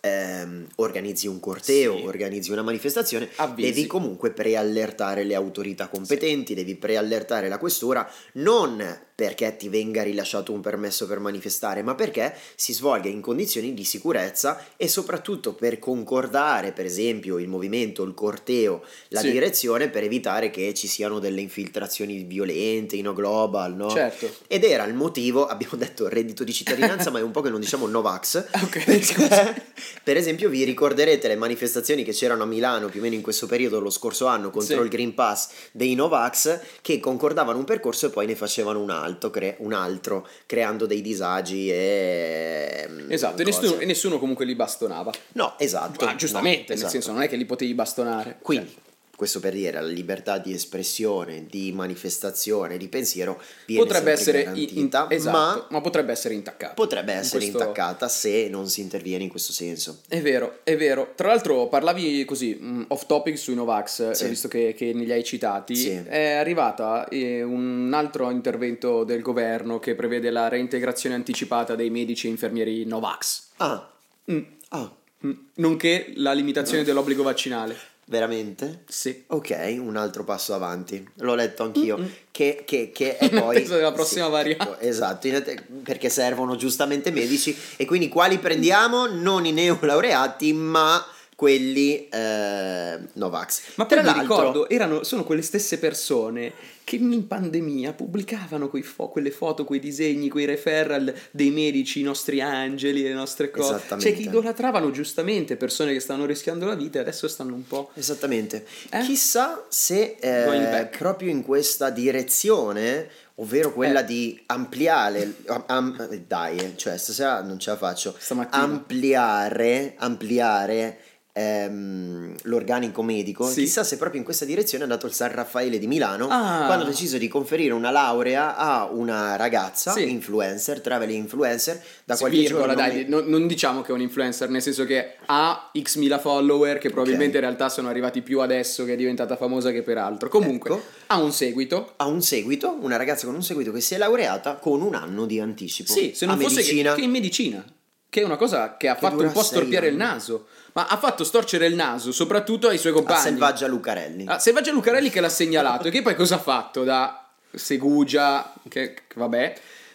ehm, 0.05 0.67
organizzi 0.77 1.29
un 1.29 1.39
corteo, 1.39 1.97
Sì. 1.97 2.03
organizzi 2.05 2.51
una 2.51 2.63
manifestazione, 2.63 3.29
Avvisi. 3.37 3.73
devi 3.73 3.87
comunque 3.87 4.33
preallertare 4.33 5.23
le 5.25 5.35
autorità 5.37 5.89
competenti, 5.89 6.55
devi 6.55 6.75
preallertare 6.75 7.49
la 7.49 7.59
questura, 7.59 8.09
non 8.35 8.85
perché 9.15 9.57
ti 9.57 9.69
venga 9.69 10.03
rilasciato 10.03 10.53
un 10.53 10.61
permesso 10.61 11.07
per 11.07 11.19
manifestare, 11.19 11.83
ma 11.83 11.95
perché 11.95 12.35
si 12.55 12.73
svolga 12.73 13.09
in 13.09 13.21
condizioni 13.21 13.75
di 13.75 13.85
sicurezza 13.85 14.65
e 14.77 14.89
soprattutto 14.89 15.53
per 15.55 15.79
concordare, 15.79 16.73
per 16.73 16.85
esempio, 16.85 17.39
il 17.39 17.49
movimento, 17.49 18.03
il 18.03 18.15
corteo, 18.15 18.83
la 19.09 19.21
Sì. 19.21 19.31
direzione 19.31 19.89
per 19.89 20.03
evitare 20.05 20.51
che 20.51 20.73
ci 20.75 20.87
siano 20.87 21.19
delle 21.19 21.41
infiltrazioni 21.41 22.23
violente, 22.25 22.97
in 22.97 23.11
global, 23.15 23.75
no? 23.75 23.91
Certo. 23.91 24.31
Ed 24.47 24.65
era 24.65 24.85
il 24.85 24.95
motivo, 24.95 25.47
abbiamo 25.47 25.77
detto 25.77 26.09
reddito 26.09 26.45
di 26.45 26.53
cittadinanza, 26.53 27.11
ma 27.11 27.19
è 27.19 27.23
un 27.23 27.31
po' 27.31 27.41
che 27.43 27.51
non 27.51 27.61
diciamo 27.61 27.87
Novax. 27.87 28.47
Ok, 28.63 29.03
scusa. 29.05 29.55
per 30.03 30.17
esempio, 30.17 30.49
vi 30.49 30.65
ricorderete 30.65 31.29
le 31.29 31.37
manifestazioni 31.37 32.05
che 32.05 32.13
c'erano 32.13 32.45
a 32.45 32.47
Milano 32.47 32.89
più 32.89 33.01
o 33.01 33.03
meno 33.03 33.15
in 33.15 33.21
questo 33.23 33.47
periodo 33.47 33.81
lo 33.81 33.91
scorso 33.91 34.27
anno 34.27 34.51
contro 34.51 34.77
Sì. 34.77 34.83
il 34.83 34.89
Green 34.89 35.15
Pass 35.15 35.49
dei 35.73 35.95
Novax 35.95 36.61
che 36.81 36.99
concordavano 37.01 37.59
un 37.59 37.65
percorso 37.65 38.07
e 38.07 38.11
poi 38.11 38.27
ne 38.27 38.35
facevano 38.35 38.81
un 38.81 38.91
altro, 38.91 39.12
cre- 39.31 39.57
un 39.59 39.73
altro 39.73 40.27
creando 40.47 40.87
dei 40.87 41.01
disagi 41.01 41.71
e. 41.71 42.89
Esatto, 43.09 43.43
e 43.43 43.45
nessuno, 43.45 43.79
e 43.79 43.85
nessuno 43.85 44.19
comunque 44.19 44.45
li 44.45 44.55
bastonava. 44.55 45.13
No, 45.33 45.55
esatto. 45.59 46.05
Ah, 46.05 46.15
giustamente, 46.17 46.69
no, 46.69 46.75
esatto. 46.75 46.81
nel 46.83 46.91
senso 46.91 47.13
non 47.13 47.23
è 47.23 47.29
che 47.29 47.37
li 47.37 47.45
potevi 47.45 47.75
bastonare. 47.75 48.39
Quindi, 48.43 48.71
Cioè, 48.71 48.92
questo 49.15 49.41
per 49.41 49.53
dire, 49.53 49.73
la 49.73 49.83
libertà 49.87 50.39
di 50.39 50.53
espressione, 50.53 51.47
di 51.49 51.71
manifestazione, 51.73 52.77
di 52.77 52.89
pensiero 52.89 53.41
viene 53.67 53.85
potrebbe 53.85 54.11
essere 54.11 54.41
in- 54.43 54.49
in- 54.57 54.89
garantita, 54.89 55.07
esatto, 55.11 55.37
ma 55.37 55.67
ma 55.71 55.81
potrebbe 55.81 56.13
essere 56.13 56.35
intaccata. 56.35 56.75
potrebbe 56.75 57.13
In 57.13 57.19
essere 57.19 57.39
questo- 57.41 57.59
intaccata 57.59 58.09
se 58.09 58.49
non 58.51 58.69
si 58.69 58.81
interviene 58.81 59.23
in 59.25 59.31
questo 59.31 59.53
senso. 59.53 60.01
È 60.09 60.21
vero, 60.21 60.61
è 60.65 60.77
vero. 60.77 61.13
Tra 61.15 61.29
l'altro 61.29 61.69
parlavi 61.69 62.25
così, 62.25 62.55
mh, 62.55 62.87
off 62.89 63.07
topic 63.07 63.39
sui 63.39 63.55
Novax, 63.55 64.11
Sì. 64.13 64.25
eh, 64.25 64.29
visto 64.29 64.49
che, 64.49 64.75
che 64.77 64.93
ne 64.93 65.05
li 65.05 65.13
hai 65.13 65.23
citati. 65.25 65.77
Sì. 65.77 65.91
È 65.91 66.33
arrivata 66.33 67.07
eh, 67.09 67.43
un 67.43 67.93
altro 67.95 68.31
intervento 68.31 69.05
del 69.05 69.23
governo 69.23 69.79
che 69.79 69.95
prevede 69.95 70.31
la 70.31 70.49
reintegrazione 70.49 71.15
anticipata 71.15 71.75
dei 71.77 71.91
medici 71.91 72.27
e 72.27 72.31
infermieri 72.31 72.85
Novax. 72.85 73.43
Ah, 73.59 73.87
Mm, 74.31 74.39
ah, 74.71 74.95
mm, 75.27 75.31
Nonché 75.57 76.13
la 76.17 76.33
limitazione 76.33 76.85
dell'obbligo 76.85 77.23
vaccinale. 77.25 77.77
Veramente? 78.07 78.83
Sì. 78.89 79.25
Ok, 79.29 79.77
un 79.79 79.97
altro 79.97 80.25
passo 80.25 80.55
avanti. 80.55 81.07
L'ho 81.17 81.35
letto 81.35 81.63
anch'io. 81.63 81.99
Mm-mm. 81.99 82.11
Che, 82.31 82.63
che- 82.67 82.91
che 82.93 83.17
è 83.17 83.25
In 83.33 83.41
poi. 83.41 83.57
attesa 83.57 83.77
della 83.77 83.93
prossima 83.93 84.29
variante. 84.29 84.63
ecco, 84.65 84.79
Esatto, 84.81 85.29
att- 85.29 85.63
perché 85.83 86.09
servono 86.09 86.57
giustamente 86.57 87.11
medici. 87.11 87.57
E 87.77 87.85
quindi 87.85 88.09
quali 88.09 88.39
prendiamo? 88.39 89.07
Non 89.07 89.45
i 89.47 89.53
neolaureati, 89.53 90.53
ma 90.53 91.05
quelli 91.43 92.09
eh, 92.09 92.99
Novax. 93.15 93.63
Ma 93.75 93.85
Tra 93.87 93.99
mi 94.01 94.07
l'altro- 94.07 94.23
ricordo, 94.23 94.69
erano, 94.69 95.03
sono 95.03 95.25
quelle 95.25 95.43
stesse 95.43 95.77
persone 95.81 96.53
che 96.85 96.95
in 96.97 97.27
pandemia 97.27 97.95
pubblicavano 97.95 98.69
quei 98.69 98.83
fo- 98.85 99.09
quelle 99.09 99.33
foto, 99.33 99.65
quei 99.65 99.81
disegni, 99.81 100.29
quei 100.29 100.45
referral 100.45 101.13
dei 101.33 101.51
medici, 101.51 101.99
i 101.99 102.05
nostri 102.05 102.41
angeli, 102.41 103.03
le 103.03 103.13
nostre 103.13 103.51
cose. 103.51 103.75
Esattamente. 103.75 104.09
Cioè 104.09 104.17
che 104.17 104.29
idolatravano 104.29 104.93
giustamente 104.93 105.57
persone 105.57 105.93
che 105.93 105.99
stanno 105.99 106.27
rischiando 106.27 106.65
la 106.65 106.77
vita 106.77 106.99
e 106.99 107.01
adesso 107.01 107.27
stanno 107.27 107.55
un 107.57 107.67
po'... 107.67 107.91
Esattamente. 107.95 108.65
Eh? 108.91 109.01
Chissà 109.01 109.65
se 109.69 110.17
eh, 110.21 110.87
proprio 110.97 111.29
in 111.31 111.43
questa 111.43 111.91
direzione, 111.91 113.09
ovvero 113.37 113.73
quella 113.73 114.03
Eh. 114.03 114.05
di 114.05 114.41
ampliare, 114.47 115.35
am- 115.47 115.65
am- 115.67 116.09
eh, 116.09 116.21
dai, 116.25 116.57
eh, 116.59 116.73
cioè 116.77 116.97
stasera 116.99 117.43
non 117.43 117.59
ce 117.59 117.71
la 117.71 117.77
faccio, 117.77 118.15
Stamattina. 118.17 118.63
ampliare, 118.63 119.95
ampliare 119.99 120.99
ehm, 121.33 122.35
l'organico 122.43 123.03
medico, 123.03 123.47
Sì. 123.49 123.63
chissà 123.63 123.85
se 123.85 123.97
proprio 123.97 124.19
in 124.19 124.25
questa 124.25 124.45
direzione 124.45 124.85
è 124.85 124.87
andato 124.87 125.07
il 125.07 125.13
San 125.13 125.33
Raffaele 125.33 125.79
di 125.79 125.87
Milano 125.87 126.29
Ah. 126.29 126.65
quando 126.67 126.85
ha 126.85 126.89
deciso 126.89 127.19
di 127.19 127.29
conferire 127.29 127.73
una 127.73 127.91
laurea 127.91 128.57
a 128.57 128.89
una 128.91 129.37
ragazza, 129.37 129.93
Sì. 129.93 130.11
influencer, 130.11 130.81
travel 130.81 131.11
influencer, 131.11 131.81
da 132.05 132.15
Sì, 132.15 132.21
qualche 132.21 132.39
virgola, 132.39 132.75
giorno. 132.75 132.89
dai, 132.93 133.05
non, 133.09 133.25
non 133.27 133.47
diciamo 133.47 133.83
che 133.83 133.91
è 133.91 133.95
un 133.95 134.01
influencer, 134.01 134.49
nel 134.51 134.63
senso 134.63 134.85
che 134.85 135.15
ha 135.27 135.71
x 135.79 135.97
mila 135.97 136.19
follower 136.19 136.79
che 136.79 136.91
probabilmente 136.91 137.37
in 137.39 137.43
realtà 137.43 137.69
sono 137.69 137.89
arrivati 137.89 138.23
più 138.23 138.41
adesso 138.41 138.85
che 138.85 138.93
è 138.93 138.97
diventata 138.97 139.37
famosa 139.37 139.71
che 139.71 139.83
per 139.83 139.99
altro. 139.99 140.29
Comunque, 140.29 140.71
Ecco. 140.71 140.83
ha 141.09 141.19
un 141.23 141.33
seguito. 141.33 141.95
ha 141.97 142.07
un 142.07 142.23
seguito, 142.23 142.77
una 142.81 142.97
ragazza 142.97 143.27
con 143.27 143.35
un 143.35 143.43
seguito 143.43 143.73
che 143.73 143.81
si 143.81 143.95
è 143.95 143.99
laureata 143.99 144.57
con 144.57 144.83
un 144.83 144.95
anno 144.95 145.27
di 145.27 145.41
anticipo. 145.41 145.93
Sì, 145.93 146.13
se 146.15 146.27
non 146.27 146.37
a 146.37 146.39
fosse 146.39 146.57
che, 146.63 146.69
medicina. 146.73 146.95
che 146.95 147.01
in 147.03 147.11
medicina, 147.11 147.65
che 148.13 148.21
è 148.21 148.25
una 148.25 148.37
cosa 148.37 148.77
che 148.77 148.89
ha 148.89 148.95
fatto 148.95 149.15
dura 149.15 149.29
un 149.29 149.33
po' 149.33 149.43
storpiare 149.43 149.87
il 149.87 149.99
anni. 149.99 150.13
naso, 150.13 150.49
ma 150.75 150.87
ha 150.87 150.99
fatto 150.99 151.25
storcere 151.25 151.65
il 151.65 151.75
naso 151.75 152.13
soprattutto 152.13 152.69
ai 152.69 152.77
suoi 152.77 152.93
a 152.93 152.97
compagni. 152.97 153.23
Selvaggia 153.23 153.67
Lucarelli. 153.67 154.27
Ah, 154.29 154.39
Selvaggia 154.39 154.71
Lucarelli 154.71 155.09
che 155.09 155.23
l'ha 155.23 155.31
segnalato 155.31 155.89
e 155.89 155.91
che 155.91 156.03
poi 156.03 156.15
cosa 156.15 156.35
ha 156.35 156.39
fatto 156.39 156.85
da 156.85 157.27
Segugia, 157.55 158.53
che, 158.69 158.93
che 158.93 159.15
vabbè, 159.15 159.55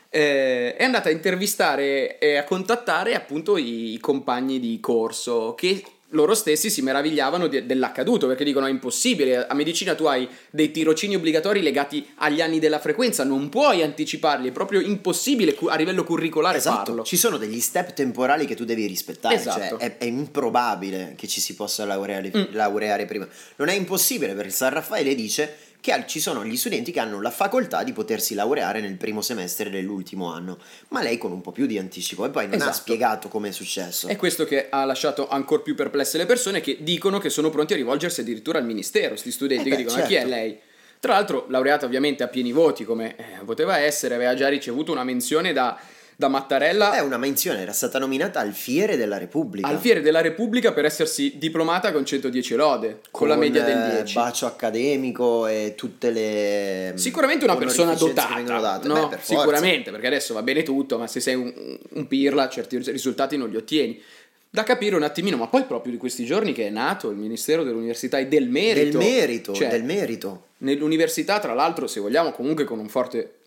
eh, 0.09 0.75
è 0.75 0.83
andata 0.83 1.09
a 1.09 1.11
intervistare 1.11 2.17
e 2.17 2.37
a 2.37 2.43
contattare 2.43 3.13
appunto 3.13 3.55
i, 3.55 3.93
i 3.93 3.99
compagni 3.99 4.59
di 4.59 4.79
corso 4.79 5.53
che 5.53 5.83
loro 6.11 6.33
stessi 6.35 6.69
si 6.69 6.81
meravigliavano 6.81 7.47
di- 7.47 7.65
dell'accaduto 7.65 8.27
perché 8.27 8.43
dicono 8.45 8.65
è 8.65 8.69
impossibile, 8.69 9.45
a 9.45 9.53
medicina 9.53 9.93
tu 9.93 10.05
hai 10.05 10.27
dei 10.49 10.71
tirocini 10.71 11.15
obbligatori 11.15 11.61
legati 11.61 12.05
agli 12.19 12.39
anni 12.41 12.59
della 12.59 12.79
frequenza, 12.79 13.23
non 13.25 13.49
puoi 13.49 13.83
anticiparli, 13.83 14.47
è 14.47 14.51
proprio 14.51 14.79
impossibile 14.79 15.53
cu- 15.53 15.67
a 15.69 15.75
livello 15.75 16.03
curricolare 16.05 16.57
Esatto, 16.59 16.85
farlo. 16.85 17.03
ci 17.03 17.17
sono 17.17 17.37
degli 17.37 17.59
step 17.59 17.93
temporali 17.93 18.45
che 18.45 18.55
tu 18.55 18.63
devi 18.63 18.85
rispettare, 18.85 19.35
Esatto. 19.35 19.77
cioè 19.77 19.77
è, 19.77 19.97
è 19.97 20.05
improbabile 20.05 21.13
che 21.17 21.27
ci 21.27 21.41
si 21.41 21.55
possa 21.55 21.83
laureare, 21.85 22.31
Mm. 22.35 22.43
laureare 22.51 23.05
prima. 23.05 23.27
Non 23.57 23.67
è 23.67 23.73
impossibile 23.73 24.33
perché 24.33 24.51
San 24.51 24.71
Raffaele 24.71 25.13
dice 25.15 25.55
che 25.95 26.03
ci 26.05 26.19
sono 26.19 26.43
gli 26.43 26.57
studenti 26.57 26.91
che 26.91 26.99
hanno 26.99 27.21
la 27.21 27.31
facoltà 27.31 27.83
di 27.83 27.93
potersi 27.93 28.33
laureare 28.35 28.81
nel 28.81 28.95
primo 28.97 29.21
semestre 29.21 29.69
dell'ultimo 29.69 30.29
anno, 30.33 30.57
ma 30.89 31.01
lei 31.01 31.17
con 31.17 31.31
un 31.31 31.39
po' 31.39 31.53
più 31.53 31.65
di 31.65 31.77
anticipo 31.77 32.25
e 32.25 32.29
poi 32.29 32.43
non 32.45 32.53
ha 32.55 32.57
Esatto. 32.57 32.73
spiegato 32.73 33.29
come 33.29 33.49
è 33.49 33.51
successo. 33.51 34.07
È 34.07 34.17
questo 34.17 34.43
che 34.43 34.67
ha 34.69 34.83
lasciato 34.83 35.29
ancora 35.29 35.61
più 35.61 35.75
perplesse 35.75 36.17
le 36.17 36.25
persone 36.25 36.59
che 36.59 36.77
dicono 36.81 37.19
che 37.19 37.29
sono 37.29 37.49
pronti 37.49 37.71
a 37.73 37.77
rivolgersi 37.77 38.19
addirittura 38.19 38.59
al 38.59 38.65
ministero, 38.65 39.15
sti 39.15 39.31
studenti 39.31 39.67
Eh 39.67 39.71
che 39.71 39.75
beh, 39.77 39.83
dicono 39.83 40.01
"Ma 40.01 40.07
chi 40.07 40.13
è 40.15 40.17
certo. 40.19 40.33
lei? 40.33 40.59
Tra 40.99 41.13
l'altro 41.13 41.45
laureata 41.49 41.85
ovviamente 41.85 42.23
a 42.23 42.27
pieni 42.27 42.51
voti 42.51 42.83
come 42.83 43.15
eh, 43.15 43.23
poteva 43.45 43.77
essere, 43.77 44.15
aveva 44.15 44.33
già 44.33 44.49
ricevuto 44.49 44.91
una 44.91 45.03
menzione 45.03 45.53
da, 45.53 45.79
da 46.19 46.29
Mattarella 46.29 46.95
È 46.95 46.99
una 46.99 47.17
menzione, 47.17 47.61
era 47.61 47.71
stata 47.71 47.99
nominata 47.99 48.39
Alfiere 48.39 48.97
della 48.97 49.19
Repubblica. 49.19 49.67
al 49.67 49.77
Fiere 49.77 50.01
della 50.01 50.19
Repubblica 50.19 50.73
per 50.73 50.83
essersi 50.83 51.37
diplomata 51.37 51.91
con 51.91 52.03
110 52.03 52.55
lode, 52.55 53.01
con, 53.11 53.27
la 53.27 53.35
media 53.35 53.63
del 53.63 53.77
eh, 53.77 53.95
10. 53.97 54.13
bacio 54.15 54.47
accademico 54.47 55.45
e 55.45 55.75
tutte 55.77 56.09
le 56.09 56.93
Sicuramente 56.95 57.45
una 57.45 57.55
persona 57.55 57.93
dotata, 57.93 58.41
date. 58.41 58.87
no? 58.87 58.95
Beh, 58.95 59.07
per 59.09 59.23
sicuramente, 59.23 59.91
perché 59.91 60.07
adesso 60.07 60.33
va 60.33 60.41
bene 60.41 60.63
tutto, 60.63 60.97
ma 60.97 61.05
se 61.05 61.19
sei 61.19 61.35
un, 61.35 61.53
un 61.87 62.07
pirla 62.07 62.49
certi 62.49 62.79
risultati 62.79 63.37
non 63.37 63.49
li 63.49 63.55
ottieni. 63.55 64.01
Da 64.49 64.63
capire 64.63 64.95
un 64.95 65.03
attimino, 65.03 65.37
ma 65.37 65.45
poi 65.47 65.65
proprio 65.65 65.91
di 65.91 65.99
questi 65.99 66.25
giorni 66.25 66.51
che 66.51 66.65
è 66.65 66.69
nato 66.71 67.11
il 67.11 67.17
Ministero 67.17 67.63
dell'Università 67.63 68.17
e 68.17 68.25
del 68.25 68.49
Merito. 68.49 68.97
Del 68.97 69.07
merito, 69.07 69.53
Cioè, 69.53 69.67
del 69.67 69.83
merito. 69.83 70.45
Nell'università, 70.59 71.37
tra 71.37 71.53
l'altro, 71.53 71.85
se 71.85 71.99
vogliamo, 71.99 72.31
comunque 72.31 72.63
con 72.63 72.79
un 72.79 72.89
forte, 72.89 73.41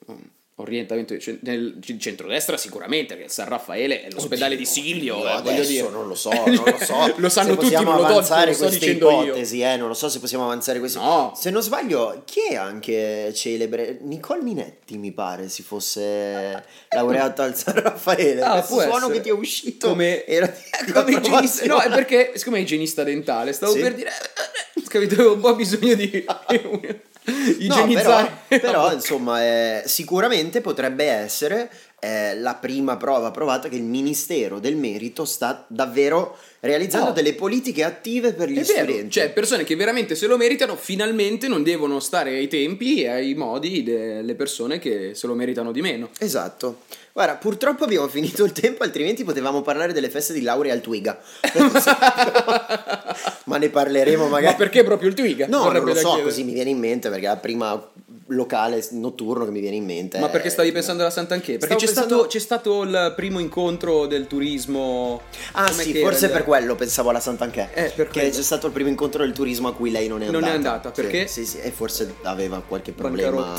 orientamento 0.60 1.16
cen- 1.18 1.38
nel 1.42 1.78
centrodestra 1.98 2.56
sicuramente, 2.56 3.08
perché 3.14 3.24
il 3.24 3.30
San 3.30 3.48
Raffaele 3.48 4.02
è 4.02 4.10
l'ospedale 4.10 4.56
di 4.56 4.64
Silvio, 4.64 5.18
Io 5.18 5.26
eh, 5.28 5.32
adesso 5.32 5.68
dire. 5.70 5.88
non 5.90 6.06
lo 6.06 6.14
so, 6.14 6.30
non 6.46 6.54
lo 6.64 6.76
so. 6.80 7.12
Lo 7.16 7.28
sanno 7.28 7.50
Se 7.54 7.56
tutti, 7.58 7.74
non 7.74 7.84
lo 7.84 7.96
do- 7.96 8.06
avanzare 8.06 8.40
non 8.40 8.48
lo 8.50 8.54
sto 8.54 8.64
queste 8.66 8.78
dicendo 8.86 9.10
io. 9.10 9.22
ipotesi, 9.24 9.60
eh, 9.62 9.76
non 9.76 9.88
lo 9.88 9.94
so 9.94 10.08
se 10.08 10.18
possiamo 10.20 10.44
avanzare 10.44 10.78
queste 10.78 10.98
No. 10.98 11.32
Se 11.36 11.50
non 11.50 11.62
sbaglio, 11.62 12.22
chi 12.24 12.40
è 12.50 12.56
anche 12.56 13.32
celebre? 13.34 13.98
Nicole 14.02 14.42
Minetti, 14.42 14.98
mi 14.98 15.12
pare, 15.12 15.48
si 15.48 15.62
fosse 15.62 16.62
laureata 16.90 17.44
al 17.44 17.56
San 17.56 17.80
Raffaele. 17.80 18.40
Ah, 18.50 18.60
può 18.62 18.80
suono 18.80 18.96
essere. 18.96 19.12
che 19.14 19.20
ti 19.20 19.28
è 19.28 19.32
usito 19.32 19.88
Come- 19.88 20.24
era 20.26 20.46
di 20.84 20.92
Come 20.92 21.12
igienista, 21.12 21.64
no, 21.66 21.80
è 21.80 21.88
perché 21.90 22.32
siccome 22.34 22.58
è 22.58 22.60
igienista 22.62 23.02
dentale, 23.04 23.52
stavo 23.52 23.72
Sì. 23.72 23.80
per 23.80 23.94
dire, 23.94 24.10
capito, 24.88 25.14
avevo 25.14 25.34
un 25.34 25.40
po' 25.40 25.54
bisogno 25.54 25.94
di 25.94 26.24
No, 27.30 27.74
igienizzare. 27.74 28.32
però, 28.48 28.60
però, 28.72 28.92
insomma, 28.92 29.42
eh, 29.42 29.82
sicuramente 29.86 30.60
potrebbe 30.60 31.04
essere 31.04 31.70
eh, 32.00 32.36
la 32.38 32.54
prima 32.54 32.96
prova 32.96 33.30
provata 33.30 33.68
che 33.68 33.76
il 33.76 33.82
Ministero 33.82 34.58
del 34.58 34.76
Merito 34.76 35.24
sta 35.24 35.64
davvero 35.68 36.36
realizzando 36.60 37.10
Oh. 37.10 37.12
delle 37.12 37.34
politiche 37.34 37.84
attive 37.84 38.32
per 38.32 38.48
gli 38.50 38.58
È 38.58 38.62
vero, 38.64 38.84
studenti. 38.90 39.10
cioè 39.10 39.30
persone 39.30 39.64
che 39.64 39.76
veramente 39.76 40.14
se 40.14 40.26
lo 40.26 40.36
meritano 40.36 40.76
finalmente 40.76 41.48
non 41.48 41.62
devono 41.62 42.00
stare 42.00 42.30
ai 42.36 42.48
tempi 42.48 43.02
e 43.02 43.08
ai 43.08 43.34
modi 43.34 43.82
delle 43.82 44.34
persone 44.34 44.78
che 44.78 45.12
se 45.14 45.26
lo 45.26 45.34
meritano 45.34 45.72
di 45.72 45.80
meno. 45.80 46.10
Esatto. 46.18 46.80
Guarda, 47.12 47.34
purtroppo 47.36 47.84
abbiamo 47.84 48.08
finito 48.08 48.44
il 48.44 48.52
tempo, 48.52 48.82
altrimenti 48.82 49.24
potevamo 49.24 49.62
parlare 49.62 49.92
delle 49.92 50.10
feste 50.10 50.32
di 50.32 50.42
laurea 50.42 50.72
al 50.74 50.80
Twiga. 50.80 51.18
Ma 53.44 53.56
ne 53.58 53.68
parleremo 53.68 54.28
magari. 54.28 54.52
Ma 54.52 54.54
perché 54.54 54.84
proprio 54.84 55.08
il 55.08 55.14
Twiga? 55.14 55.46
No, 55.46 55.56
non 55.56 55.64
Vorrebbe 55.66 55.86
lo 55.88 55.92
da 55.94 56.00
so, 56.00 56.06
chiedere. 56.08 56.28
così 56.28 56.44
mi 56.44 56.52
viene 56.52 56.70
in 56.70 56.78
mente 56.78 57.08
perché 57.10 57.26
la 57.26 57.36
prima 57.36 57.90
locale 58.30 58.84
notturno 58.90 59.44
che 59.44 59.50
mi 59.50 59.60
viene 59.60 59.76
in 59.76 59.84
mente. 59.84 60.18
Ma 60.18 60.28
perché 60.28 60.50
stavi 60.50 60.72
pensando 60.72 61.02
alla 61.02 61.10
Sant'Anché? 61.10 61.58
Perché 61.58 61.76
c'è, 61.76 61.86
pensando- 61.86 62.14
stato, 62.14 62.28
c'è 62.28 62.38
stato 62.38 62.82
il 62.82 63.12
primo 63.16 63.38
incontro 63.38 64.06
del 64.06 64.26
turismo. 64.26 65.22
Ah 65.52 65.70
sì, 65.72 65.94
forse 66.00 66.26
era? 66.26 66.34
per 66.34 66.44
quello 66.44 66.74
pensavo 66.74 67.10
alla 67.10 67.20
Sant'Anché. 67.20 67.68
Eh, 67.72 67.92
per 67.94 68.06
che 68.06 68.20
quello. 68.20 68.34
c'è 68.34 68.42
stato 68.42 68.66
il 68.66 68.72
primo 68.72 68.88
incontro 68.88 69.22
del 69.24 69.32
turismo 69.32 69.68
a 69.68 69.74
cui 69.74 69.90
lei 69.90 70.08
non 70.08 70.22
è 70.22 70.26
Non 70.26 70.36
andata. 70.44 70.52
è 70.52 70.56
andata, 70.56 70.92
Sì, 70.94 71.00
perché? 71.02 71.26
Sì, 71.26 71.44
sì, 71.46 71.58
e 71.60 71.70
forse 71.70 72.14
aveva 72.22 72.62
qualche 72.66 72.92
problema 72.92 73.36
Non 73.36 73.56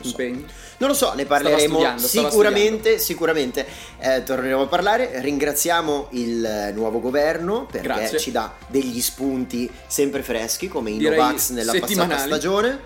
so. 0.00 0.08
impegni. 0.08 0.44
Non 0.80 0.90
lo 0.90 0.94
so, 0.94 1.12
ne 1.14 1.24
parleremo 1.26 1.98
sicuramente, 1.98 2.98
sicuramente 2.98 3.66
eh, 3.98 4.22
torneremo 4.22 4.62
a 4.62 4.66
parlare. 4.66 5.20
Ringraziamo 5.20 6.08
il 6.10 6.70
nuovo 6.74 7.00
governo 7.00 7.66
perché 7.70 7.86
Grazie. 7.88 8.18
ci 8.20 8.30
dà 8.30 8.54
degli 8.68 9.00
spunti 9.00 9.68
sempre 9.88 10.22
freschi 10.22 10.68
come 10.68 10.90
i 10.92 10.98
Direi 10.98 11.18
Novax 11.18 11.50
nella 11.50 11.72
passata 11.78 12.18
stagione. 12.18 12.78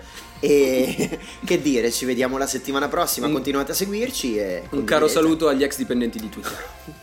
E 0.43 1.19
che 1.45 1.61
dire, 1.61 1.89
ci 1.89 2.03
vediamo 2.03 2.37
la 2.37 2.45
settimana 2.47 2.89
prossima. 2.89 3.29
Continuate 3.29 3.71
a 3.71 3.75
seguirci 3.75 4.35
e 4.35 4.63
Un 4.71 4.83
caro 4.83 5.07
saluto 5.07 5.47
agli 5.47 5.63
ex 5.63 5.77
dipendenti 5.77 6.19
di 6.19 6.27
Twitter. 6.27 6.67